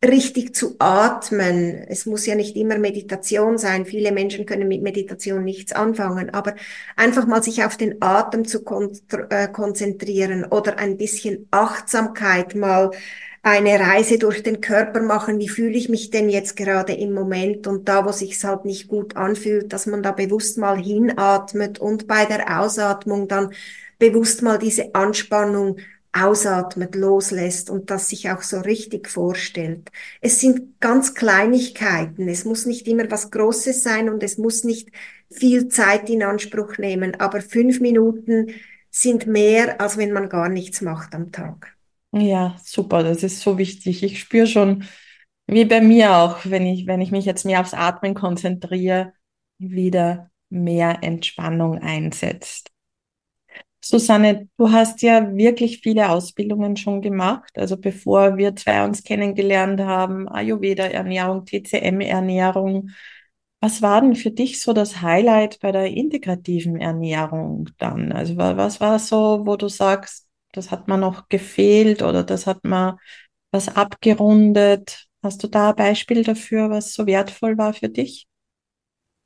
richtig 0.05 0.55
zu 0.55 0.77
atmen. 0.79 1.85
Es 1.89 2.07
muss 2.07 2.25
ja 2.27 2.37
nicht 2.37 2.57
immer 2.57 2.79
Meditation 2.79 3.59
sein. 3.59 3.85
Viele 3.85 4.13
Menschen 4.13 4.47
können 4.47 4.69
mit 4.69 4.83
Meditation 4.83 5.43
nichts 5.45 5.73
anfangen, 5.73 6.31
aber 6.31 6.55
einfach 6.97 7.27
mal 7.27 7.43
sich 7.43 7.65
auf 7.65 7.77
den 7.77 8.01
Atem 8.01 8.45
zu 8.45 8.65
äh, 9.31 9.49
konzentrieren 9.49 10.45
oder 10.45 10.79
ein 10.79 10.97
bisschen 10.97 11.49
Achtsamkeit 11.51 12.55
mal 12.55 12.93
eine 13.49 13.81
Reise 13.81 14.19
durch 14.19 14.43
den 14.43 14.61
Körper 14.61 15.01
machen, 15.01 15.39
wie 15.39 15.49
fühle 15.49 15.77
ich 15.77 15.89
mich 15.89 16.11
denn 16.11 16.29
jetzt 16.29 16.57
gerade 16.57 16.93
im 16.93 17.13
Moment 17.13 17.67
und 17.67 17.89
da, 17.89 18.05
wo 18.05 18.13
sich's 18.13 18.45
halt 18.45 18.65
nicht 18.65 18.89
gut 18.89 19.17
anfühlt, 19.17 19.73
dass 19.73 19.87
man 19.87 20.03
da 20.03 20.13
bewusst 20.13 20.59
mal 20.59 20.77
hinatmet 20.79 21.79
und 21.79 22.07
bei 22.07 22.25
der 22.27 22.61
Ausatmung 22.61 23.29
dann 23.29 23.53
bewusst 23.99 24.43
mal 24.43 24.59
diese 24.59 24.95
Anspannung 24.95 25.79
ausatmet, 26.13 26.95
loslässt 26.95 27.71
und 27.71 27.91
das 27.91 28.09
sich 28.09 28.31
auch 28.31 28.43
so 28.43 28.61
richtig 28.61 29.09
vorstellt. 29.09 29.91
Es 30.21 30.41
sind 30.41 30.81
ganz 30.81 31.15
Kleinigkeiten. 31.15 32.29
Es 32.29 32.45
muss 32.45 32.67
nicht 32.67 32.89
immer 32.89 33.11
was 33.11 33.31
Großes 33.31 33.83
sein 33.83 34.09
und 34.09 34.23
es 34.23 34.39
muss 34.39 34.65
nicht 34.65 34.91
viel 35.31 35.69
Zeit 35.69 36.09
in 36.11 36.23
Anspruch 36.23 36.79
nehmen, 36.79 37.15
aber 37.21 37.41
fünf 37.41 37.81
Minuten 37.81 38.49
sind 38.91 39.27
mehr, 39.27 39.81
als 39.81 39.97
wenn 39.97 40.13
man 40.13 40.29
gar 40.29 40.49
nichts 40.49 40.81
macht 40.81 41.15
am 41.15 41.31
Tag. 41.33 41.78
Ja, 42.13 42.57
super, 42.65 43.03
das 43.03 43.23
ist 43.23 43.41
so 43.41 43.59
wichtig. 43.59 44.03
Ich 44.03 44.21
spüre 44.21 44.47
schon, 44.47 44.85
wie 45.47 45.65
bei 45.65 45.81
mir 45.81 46.17
auch, 46.17 46.39
wenn 46.45 46.67
ich, 46.67 46.87
wenn 46.87 47.01
ich 47.01 47.11
mich 47.11 47.25
jetzt 47.27 47.45
mehr 47.45 47.61
aufs 47.61 47.75
Atmen 47.75 48.15
konzentriere, 48.15 49.13
wieder 49.59 50.31
mehr 50.49 51.03
Entspannung 51.03 51.79
einsetzt. 51.79 52.71
Susanne, 53.81 54.49
du 54.59 54.73
hast 54.73 55.03
ja 55.03 55.35
wirklich 55.37 55.81
viele 55.83 56.11
Ausbildungen 56.11 56.77
schon 56.77 57.01
gemacht. 57.01 57.51
Also 57.57 57.77
bevor 57.77 58.37
wir 58.37 58.57
zwei 58.57 58.85
uns 58.85 59.05
kennengelernt 59.05 59.81
haben, 59.81 60.29
Ayurveda-Ernährung, 60.29 61.45
TCM-Ernährung. 61.47 62.91
Was 63.61 63.83
war 63.83 64.01
denn 64.03 64.17
für 64.17 64.31
dich 64.33 64.61
so 64.63 64.73
das 64.73 65.03
Highlight 65.03 65.61
bei 65.61 65.73
der 65.73 65.87
integrativen 65.93 66.77
Ernährung 66.81 67.69
dann? 67.79 68.13
Also 68.13 68.37
was 68.37 68.81
war 68.81 68.99
so, 69.01 69.43
wo 69.47 69.57
du 69.57 69.69
sagst, 69.69 70.28
das 70.53 70.71
hat 70.71 70.89
mir 70.89 70.99
noch 70.99 71.29
gefehlt 71.29 72.03
oder 72.03 72.25
das 72.25 72.47
hat 72.47 72.65
mir 72.65 72.99
was 73.53 73.69
abgerundet. 73.69 75.07
Hast 75.23 75.43
du 75.43 75.49
da 75.49 75.71
ein 75.71 75.77
Beispiel 75.77 76.25
dafür, 76.25 76.71
was 76.71 76.95
so 76.95 77.07
wertvoll 77.07 77.59
war 77.59 77.75
für 77.75 77.89
dich? 77.89 78.27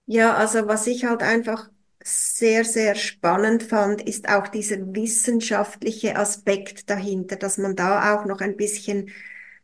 Ja, 0.07 0.35
also 0.37 0.67
was 0.69 0.87
ich 0.87 1.05
halt 1.05 1.23
einfach 1.23 1.71
sehr, 2.05 2.65
sehr 2.65 2.95
spannend 2.97 3.63
fand, 3.63 4.03
ist 4.03 4.29
auch 4.29 4.49
dieser 4.49 4.77
wissenschaftliche 4.95 6.17
Aspekt 6.17 6.91
dahinter, 6.91 7.37
dass 7.37 7.59
man 7.59 7.77
da 7.77 8.15
auch 8.21 8.25
noch 8.27 8.41
ein 8.41 8.57
bisschen 8.57 9.11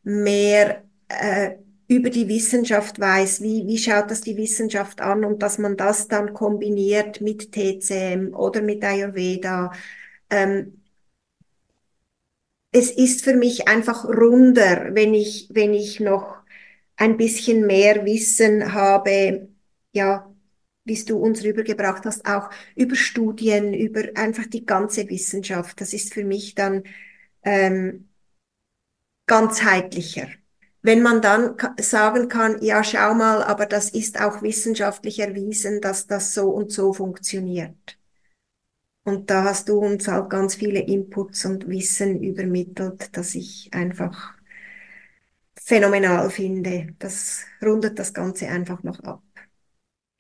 mehr 0.05 0.85
äh, 1.09 1.57
über 1.89 2.11
die 2.11 2.29
Wissenschaft 2.29 3.01
weiß, 3.01 3.43
wie, 3.43 3.67
wie 3.67 3.79
schaut 3.79 4.11
das 4.11 4.21
die 4.21 4.37
Wissenschaft 4.37 5.01
an 5.01 5.25
und 5.25 5.43
dass 5.43 5.59
man 5.59 5.77
das 5.77 6.07
dann 6.09 6.35
kombiniert 6.35 7.21
mit 7.21 7.51
TCM 7.53 8.35
oder 8.35 8.63
mit 8.63 8.85
Ayurveda. 8.85 9.73
Ähm, 10.31 10.83
es 12.73 12.91
ist 12.91 13.25
für 13.25 13.35
mich 13.35 13.69
einfach 13.69 14.05
runder, 14.05 14.95
wenn 14.95 15.15
ich, 15.15 15.49
wenn 15.53 15.75
ich 15.75 16.01
noch 16.01 16.37
ein 16.97 17.17
bisschen 17.17 17.67
mehr 17.67 18.05
Wissen 18.05 18.75
habe, 18.75 19.49
ja, 19.93 20.33
wie 20.85 21.05
du 21.05 21.19
uns 21.19 21.45
rübergebracht 21.45 22.05
hast, 22.07 22.27
auch 22.27 22.51
über 22.77 22.97
Studien, 22.97 23.75
über 23.75 24.05
einfach 24.17 24.47
die 24.47 24.67
ganze 24.67 25.09
Wissenschaft. 25.09 25.81
Das 25.81 25.93
ist 25.93 26.15
für 26.15 26.25
mich 26.25 26.55
dann 26.55 26.85
ähm, 27.45 28.09
ganzheitlicher. 29.27 30.27
Wenn 30.83 31.03
man 31.03 31.21
dann 31.23 31.57
sagen 31.81 32.29
kann, 32.29 32.61
ja, 32.63 32.83
schau 32.85 33.15
mal, 33.15 33.43
aber 33.45 33.67
das 33.67 33.91
ist 33.91 34.21
auch 34.21 34.43
wissenschaftlich 34.43 35.19
erwiesen, 35.21 35.81
dass 35.81 36.07
das 36.09 36.35
so 36.35 36.51
und 36.51 36.73
so 36.73 36.93
funktioniert. 36.93 37.98
Und 39.09 39.31
da 39.31 39.45
hast 39.45 39.69
du 39.69 39.79
uns 39.79 40.07
halt 40.09 40.31
ganz 40.31 40.55
viele 40.55 40.81
Inputs 40.81 41.45
und 41.45 41.69
Wissen 41.69 42.23
übermittelt, 42.23 43.17
dass 43.17 43.35
ich 43.35 43.71
einfach 43.73 44.35
phänomenal 45.61 46.31
finde. 46.31 46.95
Das 46.99 47.45
rundet 47.63 47.99
das 47.99 48.15
Ganze 48.15 48.49
einfach 48.49 48.83
noch 48.83 49.01
ab. 49.01 49.23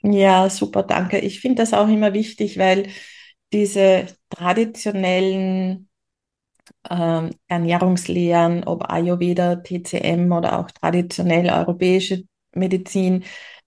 Ja, 0.03 0.49
super, 0.49 0.83
danke. 0.85 1.19
Ich 1.19 1.41
finde 1.41 1.63
das 1.63 1.73
auch 1.75 1.89
immer 1.89 2.13
wichtig, 2.13 2.59
weil 2.59 2.89
diese 3.53 4.07
traditionellen 4.31 5.89
ähm, 6.91 7.31
Ernährungslehren, 7.49 8.65
ob 8.65 8.91
Ayurveda, 8.91 9.57
TCM 9.57 10.33
oder 10.33 10.59
auch 10.59 10.71
traditionell 10.71 11.51
europäische 11.51 12.25
Medizin, 12.55 13.25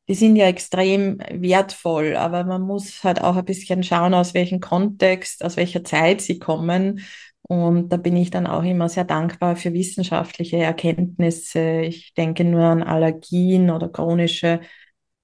die 0.07 0.15
sind 0.15 0.35
ja 0.35 0.47
extrem 0.47 1.19
wertvoll, 1.31 2.15
aber 2.15 2.43
man 2.43 2.61
muss 2.61 3.03
halt 3.03 3.21
auch 3.21 3.35
ein 3.35 3.45
bisschen 3.45 3.83
schauen, 3.83 4.13
aus 4.13 4.33
welchem 4.33 4.59
Kontext, 4.59 5.43
aus 5.43 5.57
welcher 5.57 5.83
Zeit 5.83 6.21
sie 6.21 6.39
kommen. 6.39 7.01
Und 7.43 7.89
da 7.89 7.97
bin 7.97 8.15
ich 8.17 8.29
dann 8.29 8.47
auch 8.47 8.63
immer 8.63 8.89
sehr 8.89 9.03
dankbar 9.03 9.55
für 9.55 9.73
wissenschaftliche 9.73 10.57
Erkenntnisse. 10.57 11.81
Ich 11.81 12.13
denke 12.13 12.43
nur 12.43 12.63
an 12.63 12.83
Allergien 12.83 13.69
oder 13.69 13.89
chronische 13.89 14.61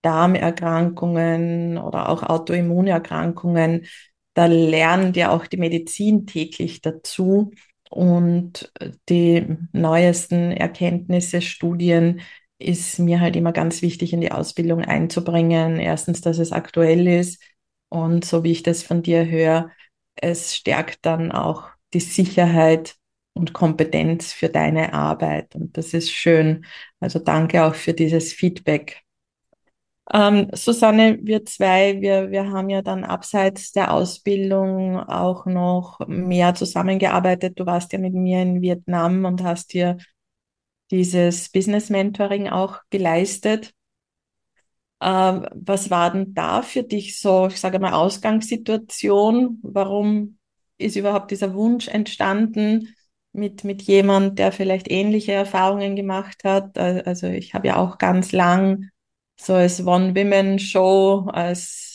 Darmerkrankungen 0.01 1.77
oder 1.77 2.09
auch 2.09 2.23
Autoimmunerkrankungen. 2.23 3.85
Da 4.33 4.45
lernt 4.45 5.17
ja 5.17 5.31
auch 5.31 5.47
die 5.47 5.57
Medizin 5.57 6.27
täglich 6.27 6.81
dazu. 6.81 7.51
Und 7.89 8.71
die 9.09 9.45
neuesten 9.71 10.51
Erkenntnisse, 10.51 11.41
Studien 11.41 12.21
ist 12.59 12.99
mir 12.99 13.19
halt 13.19 13.35
immer 13.35 13.51
ganz 13.51 13.81
wichtig, 13.81 14.13
in 14.13 14.21
die 14.21 14.31
Ausbildung 14.31 14.83
einzubringen. 14.83 15.79
Erstens, 15.79 16.21
dass 16.21 16.39
es 16.39 16.51
aktuell 16.51 17.07
ist 17.07 17.41
und 17.89 18.25
so 18.25 18.43
wie 18.43 18.51
ich 18.51 18.63
das 18.63 18.83
von 18.83 19.03
dir 19.03 19.27
höre, 19.27 19.71
es 20.15 20.55
stärkt 20.55 21.05
dann 21.05 21.31
auch 21.31 21.69
die 21.93 21.99
Sicherheit 21.99 22.95
und 23.33 23.53
Kompetenz 23.53 24.33
für 24.33 24.49
deine 24.49 24.93
Arbeit. 24.93 25.55
Und 25.55 25.77
das 25.77 25.93
ist 25.93 26.11
schön. 26.11 26.65
Also 26.99 27.19
danke 27.19 27.63
auch 27.63 27.75
für 27.75 27.93
dieses 27.93 28.33
Feedback. 28.33 29.03
Ähm, 30.13 30.47
Susanne, 30.53 31.19
wir 31.21 31.45
zwei, 31.45 31.99
wir, 32.01 32.31
wir 32.31 32.49
haben 32.49 32.69
ja 32.69 32.81
dann 32.81 33.03
abseits 33.03 33.73
der 33.73 33.93
Ausbildung 33.93 34.97
auch 34.97 35.45
noch 35.45 35.99
mehr 36.07 36.55
zusammengearbeitet. 36.55 37.59
Du 37.59 37.65
warst 37.65 37.91
ja 37.91 37.99
mit 37.99 38.13
mir 38.13 38.41
in 38.41 38.61
Vietnam 38.61 39.25
und 39.25 39.43
hast 39.43 39.73
dir 39.73 39.97
dieses 40.91 41.49
Business 41.49 41.89
Mentoring 41.89 42.47
auch 42.49 42.79
geleistet. 42.89 43.73
Ähm, 45.01 45.45
was 45.53 45.89
war 45.89 46.11
denn 46.11 46.33
da 46.33 46.61
für 46.61 46.83
dich 46.83 47.19
so, 47.19 47.47
ich 47.47 47.59
sage 47.59 47.79
mal, 47.79 47.93
Ausgangssituation? 47.93 49.59
Warum 49.61 50.37
ist 50.77 50.95
überhaupt 50.95 51.31
dieser 51.31 51.53
Wunsch 51.53 51.87
entstanden 51.87 52.95
mit, 53.33 53.63
mit 53.63 53.83
jemand, 53.83 54.39
der 54.39 54.51
vielleicht 54.51 54.89
ähnliche 54.89 55.33
Erfahrungen 55.33 55.95
gemacht 55.95 56.43
hat? 56.43 56.77
Also 56.77 57.27
ich 57.27 57.53
habe 57.53 57.67
ja 57.67 57.75
auch 57.77 57.97
ganz 57.97 58.31
lang 58.31 58.89
so 59.39 59.53
als 59.53 59.85
One-Women-Show, 59.85 61.29
als, 61.31 61.86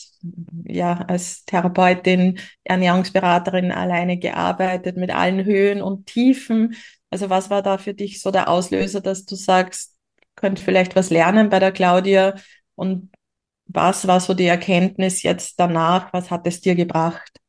ja, 0.64 1.05
als 1.09 1.45
Therapeutin, 1.45 2.38
Ernährungsberaterin 2.64 3.73
alleine 3.73 4.19
gearbeitet 4.19 4.97
mit 4.97 5.14
allen 5.14 5.45
Höhen 5.45 5.83
und 5.83 6.07
Tiefen. 6.07 6.75
Also 7.11 7.31
was 7.31 7.50
war 7.50 7.62
da 7.62 7.79
für 7.79 7.95
dich 7.95 8.21
so 8.21 8.31
der 8.31 8.49
Auslöser, 8.49 9.00
dass 9.00 9.25
du 9.26 9.35
sagst, 9.35 9.97
könnte 10.37 10.62
vielleicht 10.62 10.97
was 10.97 11.11
lernen 11.11 11.50
bei 11.50 11.59
der 11.59 11.73
Claudia 11.73 12.35
und 12.75 13.11
was 13.67 14.07
war 14.07 14.21
so 14.21 14.35
die 14.35 14.47
Erkenntnis 14.47 15.23
jetzt 15.23 15.59
danach? 15.59 16.12
Was 16.12 16.31
hat 16.31 16.47
es 16.47 16.61
dir 16.61 16.75
gebracht? 16.75 17.41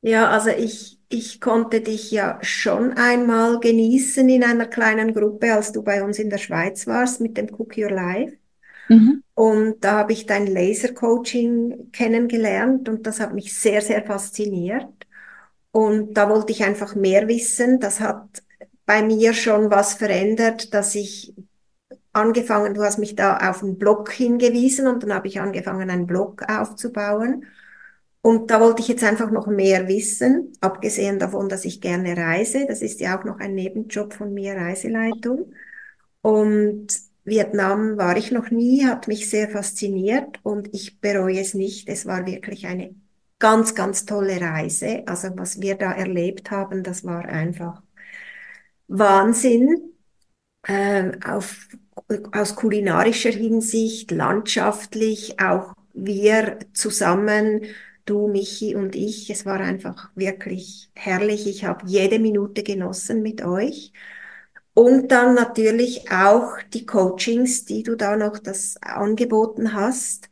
Ja, 0.00 0.30
also 0.30 0.50
ich, 0.50 0.98
ich 1.08 1.40
konnte 1.40 1.80
dich 1.80 2.10
ja 2.10 2.38
schon 2.42 2.92
einmal 2.94 3.60
genießen 3.60 4.28
in 4.28 4.42
einer 4.42 4.66
kleinen 4.66 5.14
Gruppe, 5.14 5.52
als 5.54 5.72
du 5.72 5.82
bei 5.82 6.02
uns 6.02 6.18
in 6.18 6.28
der 6.30 6.38
Schweiz 6.38 6.86
warst 6.86 7.20
mit 7.20 7.36
dem 7.36 7.48
Cook 7.52 7.76
Your 7.78 7.90
Life. 7.90 8.36
Mhm. 8.88 9.22
Und 9.42 9.80
da 9.80 9.98
habe 9.98 10.12
ich 10.12 10.26
dein 10.26 10.46
Laser-Coaching 10.46 11.90
kennengelernt 11.90 12.88
und 12.88 13.08
das 13.08 13.18
hat 13.18 13.34
mich 13.34 13.58
sehr, 13.58 13.82
sehr 13.82 14.06
fasziniert. 14.06 14.86
Und 15.72 16.14
da 16.14 16.30
wollte 16.30 16.52
ich 16.52 16.62
einfach 16.62 16.94
mehr 16.94 17.26
wissen. 17.26 17.80
Das 17.80 17.98
hat 17.98 18.44
bei 18.86 19.02
mir 19.02 19.34
schon 19.34 19.68
was 19.68 19.94
verändert, 19.94 20.72
dass 20.74 20.94
ich 20.94 21.34
angefangen, 22.12 22.74
du 22.74 22.84
hast 22.84 23.00
mich 23.00 23.16
da 23.16 23.36
auf 23.50 23.64
einen 23.64 23.78
Blog 23.78 24.12
hingewiesen 24.12 24.86
und 24.86 25.02
dann 25.02 25.12
habe 25.12 25.26
ich 25.26 25.40
angefangen, 25.40 25.90
einen 25.90 26.06
Blog 26.06 26.44
aufzubauen. 26.48 27.44
Und 28.20 28.52
da 28.52 28.60
wollte 28.60 28.80
ich 28.82 28.86
jetzt 28.86 29.02
einfach 29.02 29.32
noch 29.32 29.48
mehr 29.48 29.88
wissen, 29.88 30.52
abgesehen 30.60 31.18
davon, 31.18 31.48
dass 31.48 31.64
ich 31.64 31.80
gerne 31.80 32.16
reise. 32.16 32.64
Das 32.68 32.80
ist 32.80 33.00
ja 33.00 33.18
auch 33.18 33.24
noch 33.24 33.40
ein 33.40 33.56
Nebenjob 33.56 34.14
von 34.14 34.32
mir, 34.32 34.54
Reiseleitung. 34.54 35.52
Und 36.20 37.11
Vietnam 37.24 37.96
war 37.98 38.16
ich 38.16 38.30
noch 38.32 38.50
nie, 38.50 38.84
hat 38.86 39.08
mich 39.08 39.30
sehr 39.30 39.48
fasziniert 39.48 40.40
und 40.42 40.74
ich 40.74 41.00
bereue 41.00 41.40
es 41.40 41.54
nicht. 41.54 41.88
Es 41.88 42.06
war 42.06 42.26
wirklich 42.26 42.66
eine 42.66 42.94
ganz, 43.38 43.74
ganz 43.74 44.06
tolle 44.06 44.40
Reise. 44.40 45.04
Also 45.06 45.28
was 45.36 45.60
wir 45.60 45.76
da 45.76 45.92
erlebt 45.92 46.50
haben, 46.50 46.82
das 46.82 47.04
war 47.04 47.24
einfach 47.26 47.82
Wahnsinn. 48.88 49.92
Äh, 50.64 51.12
auf, 51.26 51.68
aus 52.32 52.56
kulinarischer 52.56 53.30
Hinsicht, 53.30 54.10
landschaftlich, 54.12 55.40
auch 55.40 55.74
wir 55.94 56.58
zusammen, 56.74 57.62
du, 58.06 58.28
Michi 58.28 58.74
und 58.76 58.96
ich. 58.96 59.30
Es 59.30 59.46
war 59.46 59.60
einfach 59.60 60.10
wirklich 60.16 60.90
herrlich. 60.94 61.46
Ich 61.48 61.64
habe 61.64 61.86
jede 61.86 62.18
Minute 62.20 62.62
genossen 62.62 63.22
mit 63.22 63.42
euch. 63.44 63.92
Und 64.74 65.08
dann 65.12 65.34
natürlich 65.34 66.10
auch 66.10 66.56
die 66.72 66.86
Coachings, 66.86 67.64
die 67.66 67.82
du 67.82 67.94
da 67.96 68.16
noch 68.16 68.38
das 68.38 68.76
angeboten 68.80 69.74
hast. 69.74 70.30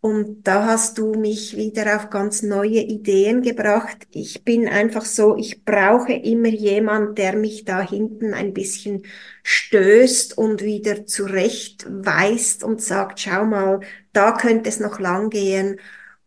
Und 0.00 0.44
da 0.44 0.66
hast 0.66 0.98
du 0.98 1.14
mich 1.14 1.56
wieder 1.56 1.96
auf 1.96 2.10
ganz 2.10 2.42
neue 2.42 2.80
Ideen 2.80 3.42
gebracht. 3.42 4.06
Ich 4.10 4.44
bin 4.44 4.68
einfach 4.68 5.04
so, 5.04 5.36
ich 5.36 5.64
brauche 5.64 6.12
immer 6.12 6.48
jemand, 6.48 7.18
der 7.18 7.36
mich 7.36 7.64
da 7.64 7.80
hinten 7.80 8.34
ein 8.34 8.52
bisschen 8.54 9.04
stößt 9.42 10.38
und 10.38 10.62
wieder 10.62 11.06
zurechtweist 11.06 12.62
und 12.64 12.82
sagt, 12.82 13.20
schau 13.20 13.44
mal, 13.46 13.80
da 14.12 14.32
könnte 14.32 14.68
es 14.68 14.80
noch 14.80 15.00
lang 15.00 15.30
gehen. 15.30 15.80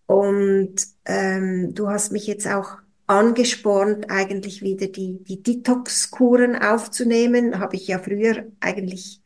Und 0.08 0.76
ähm, 1.06 1.74
du 1.76 1.90
hast 1.90 2.12
mich 2.12 2.28
jetzt 2.28 2.48
auch 2.48 2.78
angespornt, 3.10 4.12
eigentlich 4.12 4.62
wieder 4.62 4.88
die, 4.88 5.24
die 5.24 5.42
Detox-Kuren 5.42 6.56
aufzunehmen. 6.56 7.60
Habe 7.60 7.76
ich 7.76 7.88
ja 7.88 8.00
früher 8.00 8.46
eigentlich 8.60 9.22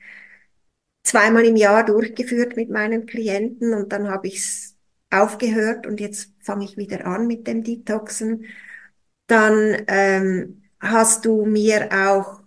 zweimal 1.04 1.46
im 1.46 1.56
Jahr 1.58 1.86
durchgeführt 1.86 2.56
mit 2.56 2.70
meinen 2.70 3.06
Klienten 3.06 3.74
und 3.74 3.92
dann 3.92 4.10
habe 4.10 4.28
ich 4.28 4.38
es 4.38 4.78
aufgehört 5.12 5.86
und 5.86 6.00
jetzt 6.00 6.32
fange 6.40 6.66
ich 6.66 6.78
wieder 6.78 7.06
an 7.06 7.28
mit 7.28 7.46
dem 7.48 7.64
Detoxen. 7.64 8.46
Dann 9.28 9.84
ähm, 9.88 10.64
hast 10.80 11.26
du 11.26 11.46
mir 11.46 11.90
auch 11.92 12.42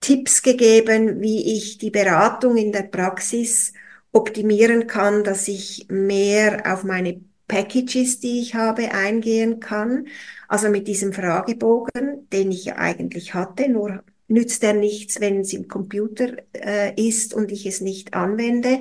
Tipps 0.00 0.42
gegeben, 0.42 1.20
wie 1.20 1.56
ich 1.56 1.78
die 1.78 1.90
Beratung 1.90 2.56
in 2.56 2.72
der 2.72 2.82
Praxis 2.84 3.72
optimieren 4.12 4.86
kann, 4.86 5.24
dass 5.24 5.48
ich 5.48 5.86
mehr 5.88 6.62
auf 6.72 6.84
meine 6.84 7.20
Packages, 7.48 8.20
die 8.20 8.40
ich 8.40 8.54
habe, 8.54 8.92
eingehen 8.92 9.60
kann. 9.60 10.08
Also 10.48 10.68
mit 10.68 10.88
diesem 10.88 11.12
Fragebogen, 11.12 12.28
den 12.30 12.50
ich 12.50 12.64
ja 12.66 12.76
eigentlich 12.76 13.34
hatte, 13.34 13.68
nur 13.68 14.02
nützt 14.28 14.62
er 14.64 14.72
nichts, 14.74 15.20
wenn 15.20 15.40
es 15.40 15.52
im 15.52 15.68
Computer 15.68 16.36
äh, 16.52 16.94
ist 17.00 17.32
und 17.34 17.52
ich 17.52 17.66
es 17.66 17.80
nicht 17.80 18.14
anwende. 18.14 18.80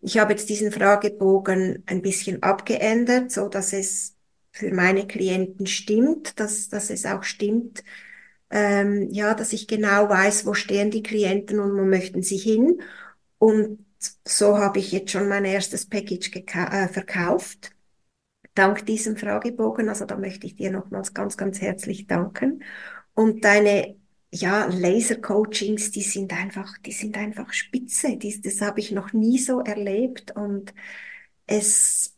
Ich 0.00 0.18
habe 0.18 0.32
jetzt 0.32 0.48
diesen 0.48 0.72
Fragebogen 0.72 1.82
ein 1.86 2.02
bisschen 2.02 2.42
abgeändert, 2.42 3.30
so 3.30 3.48
dass 3.48 3.72
es 3.72 4.14
für 4.52 4.72
meine 4.72 5.06
Klienten 5.06 5.66
stimmt, 5.66 6.40
dass, 6.40 6.68
dass 6.68 6.88
es 6.90 7.04
auch 7.04 7.22
stimmt, 7.24 7.84
ähm, 8.50 9.08
ja, 9.10 9.34
dass 9.34 9.52
ich 9.52 9.66
genau 9.68 10.08
weiß, 10.08 10.46
wo 10.46 10.54
stehen 10.54 10.90
die 10.90 11.02
Klienten 11.02 11.58
und 11.60 11.76
wo 11.76 11.84
möchten 11.84 12.22
sie 12.22 12.38
hin. 12.38 12.80
Und 13.38 13.84
so 14.26 14.58
habe 14.58 14.78
ich 14.78 14.92
jetzt 14.92 15.10
schon 15.12 15.28
mein 15.28 15.44
erstes 15.44 15.86
Package 15.86 16.30
äh, 16.34 16.88
verkauft, 16.88 17.70
dank 18.58 18.86
diesem 18.86 19.16
Fragebogen. 19.16 19.88
Also 19.88 20.04
da 20.04 20.16
möchte 20.16 20.46
ich 20.46 20.56
dir 20.56 20.70
nochmals 20.70 21.14
ganz, 21.14 21.36
ganz 21.36 21.60
herzlich 21.60 22.06
danken. 22.06 22.62
Und 23.14 23.44
deine 23.44 23.96
ja, 24.32 24.66
Laser-Coachings, 24.66 25.90
die 25.90 26.02
sind 26.02 26.32
einfach, 26.32 26.78
die 26.78 26.92
sind 26.92 27.16
einfach 27.16 27.52
spitze. 27.52 28.16
Dies, 28.16 28.40
das 28.42 28.60
habe 28.60 28.80
ich 28.80 28.92
noch 28.92 29.12
nie 29.12 29.38
so 29.38 29.60
erlebt 29.60 30.36
und 30.36 30.74
es, 31.46 32.14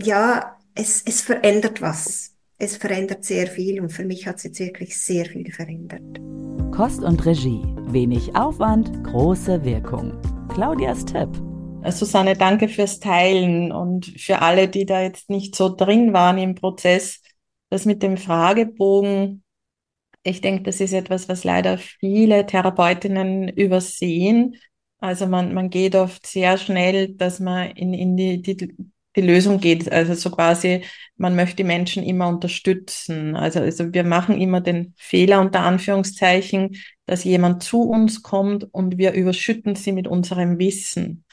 ja, 0.00 0.58
es, 0.74 1.02
es 1.06 1.20
verändert 1.20 1.80
was. 1.80 2.34
Es 2.56 2.76
verändert 2.76 3.24
sehr 3.24 3.46
viel 3.46 3.80
und 3.80 3.90
für 3.90 4.04
mich 4.04 4.26
hat 4.26 4.36
es 4.36 4.44
jetzt 4.44 4.60
wirklich 4.60 4.98
sehr 4.98 5.26
viel 5.26 5.52
verändert. 5.52 6.20
Kost 6.74 7.02
und 7.02 7.24
Regie. 7.26 7.62
Wenig 7.86 8.34
Aufwand, 8.34 9.04
große 9.04 9.64
Wirkung. 9.64 10.20
Claudias 10.48 11.04
Tipp. 11.04 11.53
Susanne, 11.92 12.34
danke 12.36 12.68
fürs 12.68 12.98
Teilen 13.00 13.72
und 13.72 14.06
für 14.06 14.40
alle, 14.40 14.68
die 14.68 14.86
da 14.86 15.02
jetzt 15.02 15.30
nicht 15.30 15.54
so 15.54 15.74
drin 15.74 16.12
waren 16.12 16.38
im 16.38 16.54
Prozess. 16.54 17.20
Das 17.70 17.84
mit 17.84 18.02
dem 18.02 18.16
Fragebogen 18.16 19.44
ich 20.24 20.40
denke, 20.40 20.62
das 20.64 20.80
ist 20.80 20.92
etwas, 20.94 21.28
was 21.28 21.44
leider 21.44 21.78
viele 21.78 22.46
Therapeutinnen 22.46 23.48
übersehen. 23.48 24.56
Also 24.98 25.26
man, 25.26 25.52
man 25.52 25.68
geht 25.70 25.94
oft 25.94 26.26
sehr 26.26 26.56
schnell, 26.56 27.14
dass 27.14 27.40
man 27.40 27.70
in, 27.72 27.92
in 27.92 28.16
die, 28.16 28.40
die, 28.40 28.74
die 29.16 29.20
Lösung 29.20 29.60
geht. 29.60 29.92
Also 29.92 30.14
so 30.14 30.30
quasi, 30.30 30.82
man 31.16 31.36
möchte 31.36 31.56
die 31.56 31.64
Menschen 31.64 32.02
immer 32.02 32.28
unterstützen. 32.28 33.36
Also, 33.36 33.60
also 33.60 33.92
wir 33.92 34.02
machen 34.02 34.40
immer 34.40 34.62
den 34.62 34.94
Fehler 34.96 35.40
unter 35.42 35.60
Anführungszeichen, 35.60 36.76
dass 37.04 37.24
jemand 37.24 37.62
zu 37.62 37.82
uns 37.82 38.22
kommt 38.22 38.66
und 38.72 38.96
wir 38.96 39.12
überschütten 39.12 39.74
sie 39.74 39.92
mit 39.92 40.08
unserem 40.08 40.58
Wissen. 40.58 41.24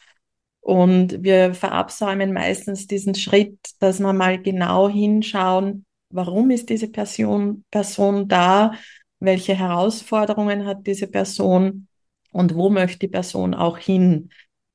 Und 0.61 1.23
wir 1.23 1.53
verabsäumen 1.55 2.33
meistens 2.33 2.87
diesen 2.87 3.15
Schritt, 3.15 3.57
dass 3.79 3.99
wir 3.99 4.13
mal 4.13 4.41
genau 4.41 4.87
hinschauen, 4.87 5.85
warum 6.11 6.51
ist 6.51 6.69
diese 6.69 6.87
Person, 6.87 7.65
Person 7.71 8.27
da, 8.27 8.73
welche 9.19 9.55
Herausforderungen 9.55 10.65
hat 10.65 10.85
diese 10.85 11.07
Person 11.07 11.87
und 12.31 12.55
wo 12.55 12.69
möchte 12.69 12.99
die 12.99 13.07
Person 13.07 13.53
auch 13.53 13.77
hin. 13.77 14.29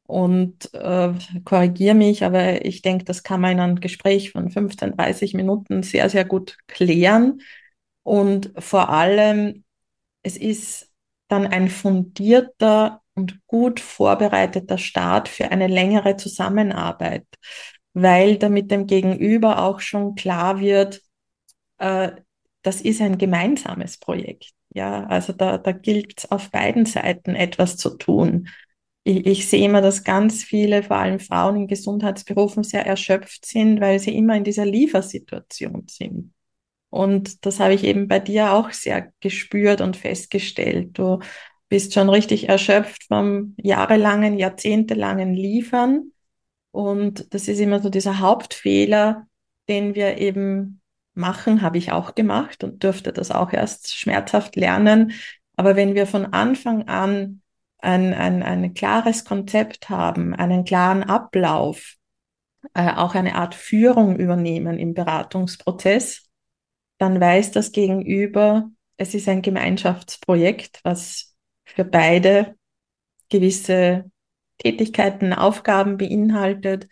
Und 0.09 0.73
äh, 0.73 1.13
korrigiere 1.45 1.95
mich, 1.95 2.25
aber 2.25 2.65
ich 2.65 2.83
denke, 2.83 3.05
das 3.05 3.25
kann 3.25 3.41
man 3.41 3.53
in 3.53 3.61
einem 3.61 3.81
Gespräch 3.81 4.31
von 4.31 4.51
15, 4.51 4.97
30 4.97 5.35
Minuten 5.35 5.83
sehr, 5.83 6.09
sehr 6.11 6.25
gut 6.25 6.59
klären. 6.69 7.41
Und 8.05 8.53
vor 8.59 8.89
allem, 8.89 9.65
es 10.23 10.37
ist 10.37 10.93
dann 11.29 11.47
ein 11.47 11.69
fundierter 11.69 13.03
und 13.17 13.41
gut 13.47 13.81
vorbereiteter 13.81 14.79
Start 14.79 15.29
für 15.29 15.51
eine 15.51 15.67
längere 15.67 16.17
Zusammenarbeit, 16.17 17.27
weil 17.95 18.37
damit 18.39 18.71
dem 18.71 18.87
Gegenüber 18.87 19.63
auch 19.65 19.81
schon 19.81 20.15
klar 20.15 20.61
wird, 20.61 21.01
äh, 21.79 22.13
das 22.63 22.81
ist 22.81 23.01
ein 23.01 23.19
gemeinsames 23.19 23.99
Projekt. 23.99 24.51
Ja, 24.75 25.05
also 25.07 25.33
da, 25.33 25.59
da 25.59 25.73
gilt 25.73 26.19
es 26.19 26.31
auf 26.31 26.51
beiden 26.51 26.85
Seiten 26.85 27.35
etwas 27.35 27.77
zu 27.79 27.97
tun. 27.97 28.49
Ich, 29.05 29.25
ich 29.27 29.49
sehe 29.49 29.65
immer, 29.65 29.81
dass 29.81 30.05
ganz 30.05 30.45
viele, 30.45 30.83
vor 30.83 30.97
allem 30.97 31.21
Frauen 31.21 31.57
in 31.57 31.67
Gesundheitsberufen, 31.69 32.65
sehr 32.65 32.85
erschöpft 32.87 33.47
sind, 33.47 33.81
weil 33.81 33.99
sie 34.01 34.15
immer 34.15 34.37
in 34.37 34.45
dieser 34.45 34.67
Liefersituation 34.67 35.87
sind. 35.89 36.35
Und 36.91 37.45
das 37.47 37.61
habe 37.61 37.75
ich 37.75 37.85
eben 37.85 38.09
bei 38.09 38.21
dir 38.21 38.53
auch 38.53 38.71
sehr 38.73 39.13
gespürt 39.21 39.81
und 39.81 39.97
festgestellt. 39.97 40.99
Du 40.99 41.21
bist 41.69 41.95
schon 41.95 42.09
richtig 42.09 42.49
erschöpft 42.49 43.05
vom 43.05 43.55
jahrelangen, 43.59 44.39
jahrzehntelangen 44.39 45.35
Liefern. 45.35 46.13
Und 46.71 47.33
das 47.35 47.49
ist 47.49 47.59
immer 47.59 47.81
so 47.81 47.89
dieser 47.89 48.21
Hauptfehler, 48.21 49.27
den 49.69 49.95
wir 49.95 50.19
eben 50.19 50.81
machen, 51.15 51.63
habe 51.63 51.79
ich 51.79 51.93
auch 51.93 52.15
gemacht 52.15 52.63
und 52.63 52.85
durfte 52.85 53.13
das 53.13 53.31
auch 53.31 53.53
erst 53.53 53.97
schmerzhaft 53.97 54.57
lernen. 54.57 55.13
Aber 55.57 55.75
wenn 55.75 55.95
wir 55.95 56.07
von 56.07 56.27
Anfang 56.27 56.87
an 56.87 57.41
ein, 57.79 58.15
ein, 58.15 58.43
ein 58.43 58.75
klares 58.75 59.25
Konzept 59.25 59.89
haben, 59.89 60.35
einen 60.35 60.65
klaren 60.65 61.03
Ablauf, 61.03 61.95
äh, 62.75 62.93
auch 62.93 63.15
eine 63.15 63.37
Art 63.37 63.55
Führung 63.55 64.17
übernehmen 64.17 64.79
im 64.79 64.95
Beratungsprozess, 64.95 66.29
dann 66.99 67.21
weiß 67.21 67.53
das 67.53 67.73
Gegenüber, 67.73 68.71
es 68.97 69.15
ist 69.15 69.29
ein 69.29 69.43
Gemeinschaftsprojekt, 69.43 70.81
was 70.83 71.26
für 71.67 71.85
beide 71.85 72.57
gewisse 73.29 74.11
Tätigkeiten, 74.59 75.33
Aufgaben 75.33 75.99
beinhaltet 75.99 76.89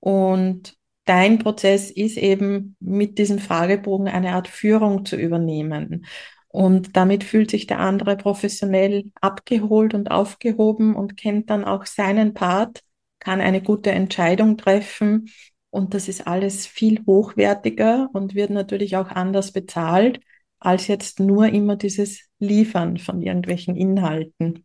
und 0.00 0.76
dein 1.04 1.38
Prozess 1.38 1.90
ist 1.90 2.16
eben 2.18 2.76
mit 2.80 3.18
diesem 3.18 3.38
Fragebogen 3.38 4.08
eine 4.08 4.32
Art 4.32 4.48
Führung 4.48 5.04
zu 5.04 5.16
übernehmen. 5.16 6.06
Und 6.48 6.96
damit 6.96 7.22
fühlt 7.24 7.50
sich 7.50 7.66
der 7.66 7.78
andere 7.78 8.16
professionell 8.16 9.04
abgeholt 9.20 9.94
und 9.94 10.10
aufgehoben 10.10 10.96
und 10.96 11.16
kennt 11.16 11.48
dann 11.48 11.64
auch 11.64 11.86
seinen 11.86 12.34
Part, 12.34 12.80
kann 13.20 13.40
eine 13.40 13.62
gute 13.62 13.92
Entscheidung 13.92 14.56
treffen. 14.56 15.30
Und 15.70 15.94
das 15.94 16.08
ist 16.08 16.26
alles 16.26 16.66
viel 16.66 17.04
hochwertiger 17.06 18.08
und 18.12 18.34
wird 18.34 18.50
natürlich 18.50 18.96
auch 18.96 19.08
anders 19.08 19.52
bezahlt, 19.52 20.20
als 20.60 20.86
jetzt 20.86 21.20
nur 21.20 21.46
immer 21.48 21.76
dieses 21.76 22.28
Liefern 22.38 22.98
von 22.98 23.22
irgendwelchen 23.22 23.76
Inhalten. 23.76 24.64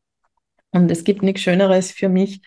Und 0.72 0.92
es 0.92 1.04
gibt 1.04 1.24
nichts 1.24 1.42
Schöneres 1.42 1.92
für 1.92 2.10
mich, 2.10 2.42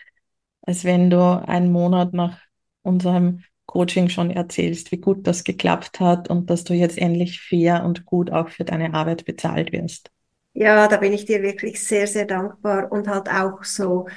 als 0.61 0.83
wenn 0.83 1.09
du 1.09 1.19
einen 1.47 1.71
Monat 1.71 2.13
nach 2.13 2.39
unserem 2.83 3.43
Coaching 3.65 4.09
schon 4.09 4.31
erzählst, 4.31 4.91
wie 4.91 4.97
gut 4.97 5.27
das 5.27 5.43
geklappt 5.43 5.99
hat 5.99 6.29
und 6.29 6.49
dass 6.49 6.63
du 6.63 6.73
jetzt 6.73 6.97
endlich 6.97 7.41
fair 7.41 7.83
und 7.85 8.05
gut 8.05 8.31
auch 8.31 8.49
für 8.49 8.63
deine 8.65 8.93
Arbeit 8.93 9.25
bezahlt 9.25 9.71
wirst. 9.71 10.09
Ja, 10.53 10.87
da 10.87 10.97
bin 10.97 11.13
ich 11.13 11.25
dir 11.25 11.41
wirklich 11.41 11.81
sehr, 11.83 12.07
sehr 12.07 12.25
dankbar 12.25 12.91
und 12.91 13.07
halt 13.07 13.29
auch 13.29 13.63
so 13.63 14.07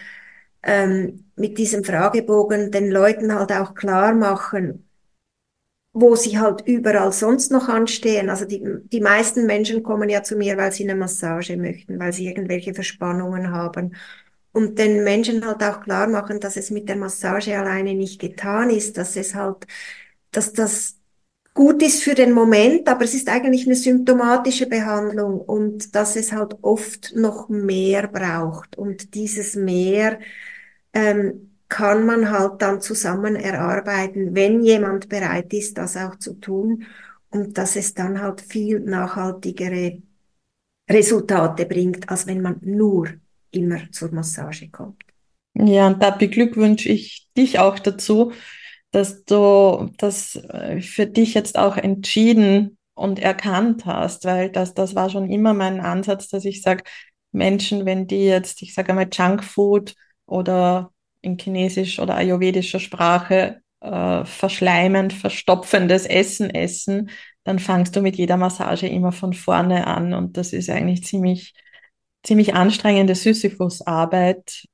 ähm, 0.62 1.30
mit 1.36 1.58
diesem 1.58 1.84
Fragebogen 1.84 2.70
den 2.70 2.90
Leuten 2.90 3.34
halt 3.34 3.52
auch 3.52 3.74
klar 3.74 4.14
machen, 4.14 4.88
wo 5.94 6.16
sie 6.16 6.38
halt 6.38 6.62
überall 6.66 7.12
sonst 7.12 7.50
noch 7.50 7.68
anstehen. 7.68 8.30
Also 8.30 8.44
die, 8.46 8.62
die 8.84 9.00
meisten 9.00 9.46
Menschen 9.46 9.82
kommen 9.82 10.08
ja 10.08 10.22
zu 10.22 10.36
mir, 10.36 10.56
weil 10.56 10.72
sie 10.72 10.84
eine 10.84 10.96
Massage 10.96 11.56
möchten, 11.56 11.98
weil 11.98 12.12
sie 12.12 12.26
irgendwelche 12.28 12.74
Verspannungen 12.74 13.50
haben 13.52 13.94
und 14.52 14.78
den 14.78 15.04
Menschen 15.04 15.46
halt 15.46 15.62
auch 15.62 15.82
klar 15.82 16.08
machen, 16.08 16.40
dass 16.40 16.56
es 16.56 16.70
mit 16.70 16.88
der 16.88 16.96
Massage 16.96 17.58
alleine 17.58 17.94
nicht 17.94 18.20
getan 18.20 18.70
ist, 18.70 18.98
dass 18.98 19.16
es 19.16 19.34
halt, 19.34 19.66
dass 20.30 20.52
das 20.52 20.98
gut 21.54 21.82
ist 21.82 22.02
für 22.02 22.14
den 22.14 22.32
Moment, 22.32 22.88
aber 22.88 23.04
es 23.04 23.14
ist 23.14 23.28
eigentlich 23.28 23.66
eine 23.66 23.76
symptomatische 23.76 24.66
Behandlung 24.66 25.40
und 25.40 25.94
dass 25.94 26.16
es 26.16 26.32
halt 26.32 26.56
oft 26.62 27.14
noch 27.16 27.48
mehr 27.48 28.08
braucht. 28.08 28.76
Und 28.78 29.14
dieses 29.14 29.54
mehr 29.56 30.18
ähm, 30.94 31.51
kann 31.72 32.04
man 32.04 32.30
halt 32.30 32.60
dann 32.60 32.82
zusammen 32.82 33.34
erarbeiten, 33.34 34.34
wenn 34.34 34.62
jemand 34.62 35.08
bereit 35.08 35.54
ist, 35.54 35.78
das 35.78 35.96
auch 35.96 36.16
zu 36.16 36.34
tun 36.34 36.84
und 37.30 37.56
dass 37.56 37.76
es 37.76 37.94
dann 37.94 38.20
halt 38.20 38.42
viel 38.42 38.80
nachhaltigere 38.80 40.02
Resultate 40.90 41.64
bringt, 41.64 42.10
als 42.10 42.26
wenn 42.26 42.42
man 42.42 42.58
nur 42.60 43.08
immer 43.52 43.90
zur 43.90 44.12
Massage 44.12 44.68
kommt. 44.68 45.02
Ja, 45.54 45.86
und 45.86 46.02
da 46.02 46.10
beglückwünsche 46.10 46.90
ich 46.90 47.28
dich 47.38 47.58
auch 47.58 47.78
dazu, 47.78 48.32
dass 48.90 49.24
du 49.24 49.90
das 49.96 50.36
äh, 50.36 50.82
für 50.82 51.06
dich 51.06 51.32
jetzt 51.32 51.56
auch 51.56 51.78
entschieden 51.78 52.76
und 52.92 53.18
erkannt 53.18 53.86
hast, 53.86 54.26
weil 54.26 54.50
das, 54.50 54.74
das 54.74 54.94
war 54.94 55.08
schon 55.08 55.30
immer 55.30 55.54
mein 55.54 55.80
Ansatz, 55.80 56.28
dass 56.28 56.44
ich 56.44 56.60
sage, 56.60 56.84
Menschen, 57.30 57.86
wenn 57.86 58.06
die 58.06 58.26
jetzt, 58.26 58.60
ich 58.60 58.74
sage 58.74 58.90
einmal 58.90 59.08
Junkfood 59.10 59.94
oder 60.26 60.91
in 61.22 61.38
chinesisch 61.38 61.98
oder 61.98 62.16
ayurvedischer 62.16 62.80
Sprache 62.80 63.62
äh, 63.80 64.24
verschleimend, 64.24 65.12
verstopfendes 65.12 66.06
Essen 66.06 66.50
essen, 66.50 67.10
dann 67.44 67.58
fangst 67.58 67.96
du 67.96 68.02
mit 68.02 68.16
jeder 68.16 68.36
Massage 68.36 68.86
immer 68.86 69.12
von 69.12 69.32
vorne 69.32 69.86
an 69.86 70.14
und 70.14 70.36
das 70.36 70.52
ist 70.52 70.70
eigentlich 70.70 71.04
ziemlich, 71.04 71.54
ziemlich 72.22 72.54
anstrengende 72.54 73.14
Sisyphus-Arbeit. 73.14 74.66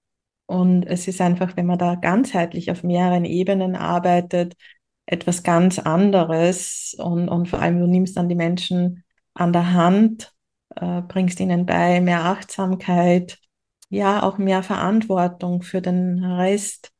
Und 0.46 0.84
es 0.84 1.08
ist 1.08 1.20
einfach, 1.20 1.56
wenn 1.56 1.66
man 1.66 1.78
da 1.78 1.94
ganzheitlich 1.94 2.70
auf 2.70 2.82
mehreren 2.82 3.24
Ebenen 3.24 3.76
arbeitet, 3.76 4.54
etwas 5.06 5.42
ganz 5.42 5.78
anderes 5.78 6.94
und, 6.98 7.28
und 7.28 7.48
vor 7.48 7.60
allem 7.60 7.80
du 7.80 7.86
nimmst 7.86 8.16
dann 8.16 8.28
die 8.28 8.34
Menschen 8.34 9.04
an 9.34 9.52
der 9.52 9.72
Hand, 9.72 10.32
äh, 10.76 11.02
bringst 11.02 11.40
ihnen 11.40 11.64
bei 11.66 12.00
mehr 12.00 12.24
Achtsamkeit, 12.24 13.38
ja, 13.90 14.22
auch 14.22 14.38
mehr 14.38 14.62
Verantwortung 14.62 15.62
für 15.62 15.80
den 15.80 16.22
Rest 16.24 16.90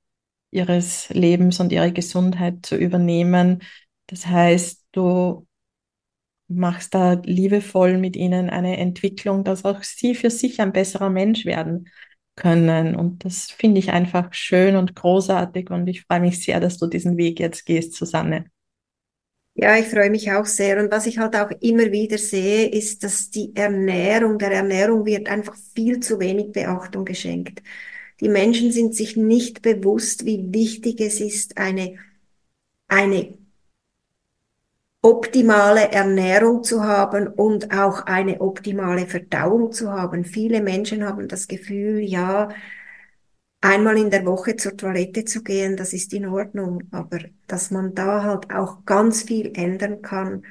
ihres 0.51 1.09
Lebens 1.11 1.61
und 1.61 1.72
ihre 1.72 1.92
Gesundheit 1.92 2.64
zu 2.66 2.77
übernehmen. 2.77 3.62
Das 4.07 4.27
heißt, 4.27 4.87
du 4.92 5.46
machst 6.48 6.94
da 6.94 7.12
liebevoll 7.24 7.98
mit 7.98 8.16
ihnen 8.16 8.48
eine 8.51 8.79
Entwicklung, 8.79 9.44
dass 9.44 9.64
auch 9.64 9.83
sie 9.83 10.14
für 10.14 10.31
sich 10.31 10.61
ein 10.61 10.72
besserer 10.72 11.11
Mensch 11.11 11.44
werden 11.44 11.88
können. 12.37 12.96
Und 12.96 13.24
das 13.24 13.51
finde 13.51 13.81
ich 13.81 13.90
einfach 13.90 14.33
schön 14.33 14.77
und 14.77 14.94
großartig 14.94 15.70
und 15.70 15.87
ich 15.88 16.03
freue 16.03 16.20
mich 16.20 16.42
sehr, 16.42 16.61
dass 16.61 16.79
du 16.79 16.87
diesen 16.87 17.16
Weg 17.16 17.40
jetzt 17.40 17.66
gehst, 17.66 17.94
Susanne. 17.94 18.46
Ja, 19.61 19.77
ich 19.77 19.87
freue 19.88 20.11
mich 20.11 20.31
auch 20.33 20.47
sehr. 20.47 20.79
Und 20.81 20.90
was 20.92 21.07
ich 21.07 21.18
halt 21.18 21.35
auch 21.35 21.51
immer 21.61 21.90
wieder 21.90 22.16
sehe, 22.16 22.68
ist, 22.68 23.03
dass 23.03 23.31
die 23.31 23.55
Ernährung, 23.57 24.38
der 24.38 24.53
Ernährung 24.53 25.05
wird 25.05 25.29
einfach 25.29 25.57
viel 25.75 25.99
zu 26.01 26.21
wenig 26.21 26.53
Beachtung 26.53 27.05
geschenkt. 27.05 27.61
Die 28.21 28.29
Menschen 28.29 28.71
sind 28.73 28.94
sich 28.94 29.16
nicht 29.16 29.62
bewusst, 29.62 30.25
wie 30.27 30.53
wichtig 30.53 31.01
es 31.01 31.21
ist, 31.21 31.59
eine, 31.59 31.97
eine 32.88 33.38
optimale 35.03 35.90
Ernährung 35.92 36.62
zu 36.64 36.85
haben 36.85 37.29
und 37.29 37.73
auch 37.73 38.03
eine 38.07 38.40
optimale 38.40 39.07
Verdauung 39.07 39.73
zu 39.73 39.92
haben. 39.92 40.25
Viele 40.25 40.61
Menschen 40.61 41.05
haben 41.05 41.29
das 41.29 41.49
Gefühl, 41.49 42.01
ja, 42.01 42.49
einmal 43.61 43.99
in 43.99 44.11
der 44.11 44.25
Woche 44.25 44.57
zur 44.57 44.77
Toilette 44.77 45.25
zu 45.25 45.42
gehen, 45.42 45.77
das 45.77 45.92
ist 45.92 46.12
in 46.12 46.27
Ordnung, 46.27 46.85
aber 46.90 47.18
dass 47.47 47.71
man 47.71 47.94
da 47.94 48.23
halt 48.23 48.53
auch 48.53 48.85
ganz 48.85 49.23
viel 49.23 49.53
ändern 49.55 50.03
kann 50.03 50.44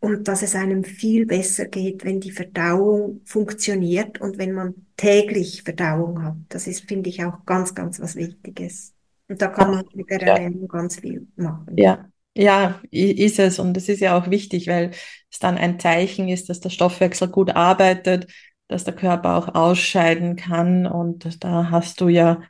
und 0.00 0.28
dass 0.28 0.42
es 0.42 0.54
einem 0.54 0.84
viel 0.84 1.26
besser 1.26 1.66
geht, 1.66 2.04
wenn 2.04 2.20
die 2.20 2.30
Verdauung 2.30 3.22
funktioniert 3.24 4.20
und 4.20 4.38
wenn 4.38 4.52
man 4.52 4.74
täglich 4.96 5.62
Verdauung 5.62 6.22
hat. 6.22 6.36
Das 6.50 6.66
ist, 6.66 6.86
finde 6.86 7.10
ich, 7.10 7.24
auch 7.24 7.44
ganz, 7.46 7.74
ganz 7.74 8.00
was 8.00 8.14
Wichtiges. 8.14 8.92
Und 9.28 9.40
da 9.40 9.48
kann 9.48 9.70
man 9.70 9.84
mit 9.94 10.10
der 10.10 10.22
Ernährung 10.22 10.62
ja. 10.62 10.68
ganz 10.68 11.00
viel 11.00 11.26
machen. 11.36 11.74
Ja, 11.76 12.10
ja, 12.34 12.80
ist 12.90 13.38
es. 13.38 13.58
Und 13.58 13.76
es 13.76 13.88
ist 13.88 14.00
ja 14.00 14.18
auch 14.18 14.28
wichtig, 14.28 14.66
weil 14.66 14.90
es 15.30 15.38
dann 15.38 15.56
ein 15.56 15.80
Zeichen 15.80 16.28
ist, 16.28 16.50
dass 16.50 16.60
der 16.60 16.70
Stoffwechsel 16.70 17.28
gut 17.28 17.56
arbeitet, 17.56 18.26
dass 18.68 18.84
der 18.84 18.94
Körper 18.94 19.36
auch 19.36 19.54
ausscheiden 19.54 20.36
kann. 20.36 20.86
Und 20.86 21.42
da 21.42 21.70
hast 21.70 22.00
du 22.00 22.08
ja 22.08 22.42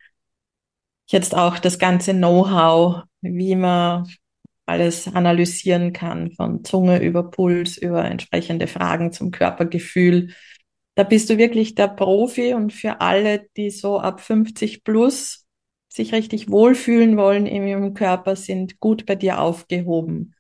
jetzt 1.07 1.35
auch 1.35 1.59
das 1.59 1.79
ganze 1.79 2.13
Know-how, 2.13 3.03
wie 3.21 3.57
man 3.57 4.07
alles 4.67 5.09
analysieren 5.15 5.93
kann, 5.93 6.33
von 6.33 6.65
Zunge 6.65 7.03
über 7.03 7.31
Puls, 7.31 7.77
über 7.77 8.05
entsprechende 8.05 8.67
Fragen 8.67 9.13
zum 9.13 9.31
Körpergefühl. 9.31 10.35
Da 10.95 11.03
bist 11.03 11.29
du 11.29 11.39
wirklich 11.39 11.75
der 11.75 11.89
Profi 11.89 12.55
und 12.55 12.73
für 12.73 13.01
alle, 13.01 13.47
die 13.57 13.71
so 13.71 13.99
ab 13.99 14.21
50 14.21 14.85
plus 14.85 15.45
sich 15.89 16.13
richtig 16.13 16.51
wohlfühlen 16.51 17.17
wollen 17.17 17.47
in 17.47 17.67
ihrem 17.67 17.95
Körper, 17.95 18.37
sind 18.37 18.81
gut 18.81 19.07
bei 19.07 19.15
dir 19.15 19.41
aufgehoben. 19.41 20.35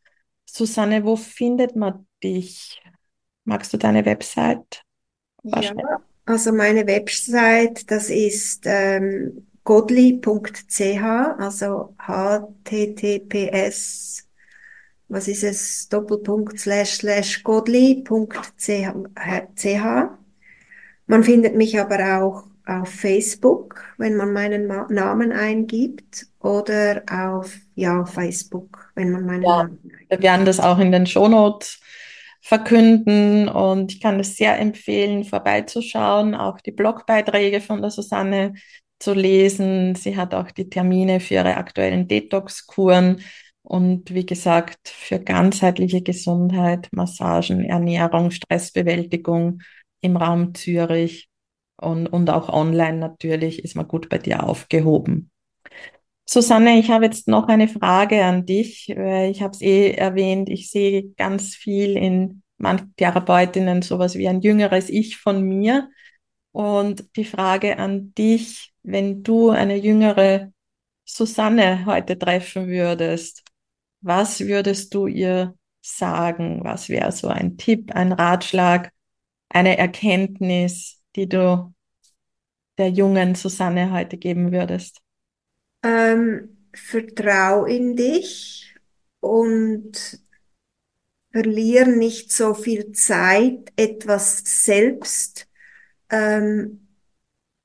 Susanne, 0.46 1.04
wo 1.04 1.16
findet 1.16 1.76
man 1.76 2.06
dich? 2.22 2.80
Magst 3.44 3.72
du 3.72 3.76
deine 3.76 4.04
Website? 4.04 4.82
Ja, 5.42 5.74
also 6.24 6.52
meine 6.52 6.86
Website, 6.86 7.90
das 7.90 8.08
ist 8.08 8.62
ähm, 8.64 9.46
godly.ch, 9.64 11.02
also 11.38 11.94
https, 11.98 13.82
was 15.08 15.28
ist 15.28 15.44
es, 15.44 15.88
Doppelpunkt, 15.88 16.58
slash, 16.58 16.98
slash 16.98 17.42
godly.ch. 17.42 18.06
Man 21.06 21.22
findet 21.22 21.54
mich 21.56 21.78
aber 21.78 22.22
auch 22.22 22.44
auf 22.66 22.88
Facebook, 22.88 23.82
wenn 23.98 24.16
man 24.16 24.32
meinen 24.32 24.66
Ma 24.66 24.86
Namen 24.90 25.32
eingibt, 25.32 26.26
oder 26.40 27.02
auf 27.10 27.54
ja, 27.74 28.04
Facebook, 28.04 28.90
wenn 28.94 29.10
man 29.10 29.26
meinen 29.26 29.42
ja, 29.42 29.64
Namen 29.64 29.80
eingibt. 29.82 30.10
Wir 30.10 30.22
werden 30.22 30.46
das 30.46 30.60
auch 30.60 30.78
in 30.78 30.92
den 30.92 31.06
Shownotes 31.06 31.80
verkünden 32.40 33.48
und 33.48 33.92
ich 33.92 34.00
kann 34.00 34.20
es 34.20 34.36
sehr 34.36 34.58
empfehlen, 34.58 35.24
vorbeizuschauen, 35.24 36.34
auch 36.34 36.60
die 36.60 36.72
Blogbeiträge 36.72 37.62
von 37.62 37.80
der 37.80 37.90
Susanne 37.90 38.54
zu 38.98 39.14
lesen. 39.14 39.94
Sie 39.94 40.16
hat 40.16 40.34
auch 40.34 40.50
die 40.50 40.68
Termine 40.68 41.20
für 41.20 41.34
ihre 41.34 41.56
aktuellen 41.56 42.08
Detox-Kuren 42.08 43.20
und 43.62 44.12
wie 44.12 44.26
gesagt, 44.26 44.88
für 44.88 45.18
ganzheitliche 45.18 46.02
Gesundheit, 46.02 46.88
Massagen, 46.92 47.64
Ernährung, 47.64 48.30
Stressbewältigung 48.30 49.62
im 50.00 50.16
Raum 50.16 50.54
Zürich 50.54 51.28
und, 51.76 52.06
und 52.06 52.30
auch 52.30 52.48
online 52.50 52.98
natürlich 52.98 53.64
ist 53.64 53.74
man 53.74 53.88
gut 53.88 54.08
bei 54.08 54.18
dir 54.18 54.44
aufgehoben. 54.44 55.30
Susanne, 56.26 56.78
ich 56.78 56.90
habe 56.90 57.04
jetzt 57.04 57.28
noch 57.28 57.48
eine 57.48 57.68
Frage 57.68 58.24
an 58.24 58.46
dich. 58.46 58.88
Ich 58.88 59.42
habe 59.42 59.52
es 59.52 59.60
eh 59.60 59.92
erwähnt, 59.92 60.48
ich 60.48 60.70
sehe 60.70 61.10
ganz 61.16 61.54
viel 61.54 61.96
in 61.96 62.42
manchen 62.56 62.94
Therapeutinnen 62.96 63.82
sowas 63.82 64.14
wie 64.14 64.28
ein 64.28 64.40
jüngeres 64.40 64.88
Ich 64.88 65.16
von 65.16 65.42
mir. 65.42 65.90
Und 66.52 67.16
die 67.16 67.24
Frage 67.24 67.78
an 67.78 68.14
dich, 68.14 68.73
wenn 68.84 69.22
du 69.22 69.50
eine 69.50 69.76
jüngere 69.76 70.52
Susanne 71.04 71.84
heute 71.86 72.18
treffen 72.18 72.68
würdest, 72.68 73.42
was 74.00 74.40
würdest 74.40 74.94
du 74.94 75.06
ihr 75.06 75.56
sagen? 75.80 76.60
Was 76.62 76.88
wäre 76.88 77.10
so 77.10 77.28
ein 77.28 77.56
Tipp, 77.56 77.92
ein 77.94 78.12
Ratschlag, 78.12 78.90
eine 79.48 79.78
Erkenntnis, 79.78 81.02
die 81.16 81.28
du 81.28 81.74
der 82.78 82.90
jungen 82.90 83.34
Susanne 83.34 83.90
heute 83.92 84.18
geben 84.18 84.52
würdest? 84.52 85.00
Ähm, 85.82 86.68
vertrau 86.74 87.64
in 87.64 87.96
dich 87.96 88.74
und 89.20 90.20
verlier 91.32 91.86
nicht 91.86 92.32
so 92.32 92.54
viel 92.54 92.92
Zeit, 92.92 93.72
etwas 93.76 94.42
selbst 94.64 95.48
ähm, 96.10 96.83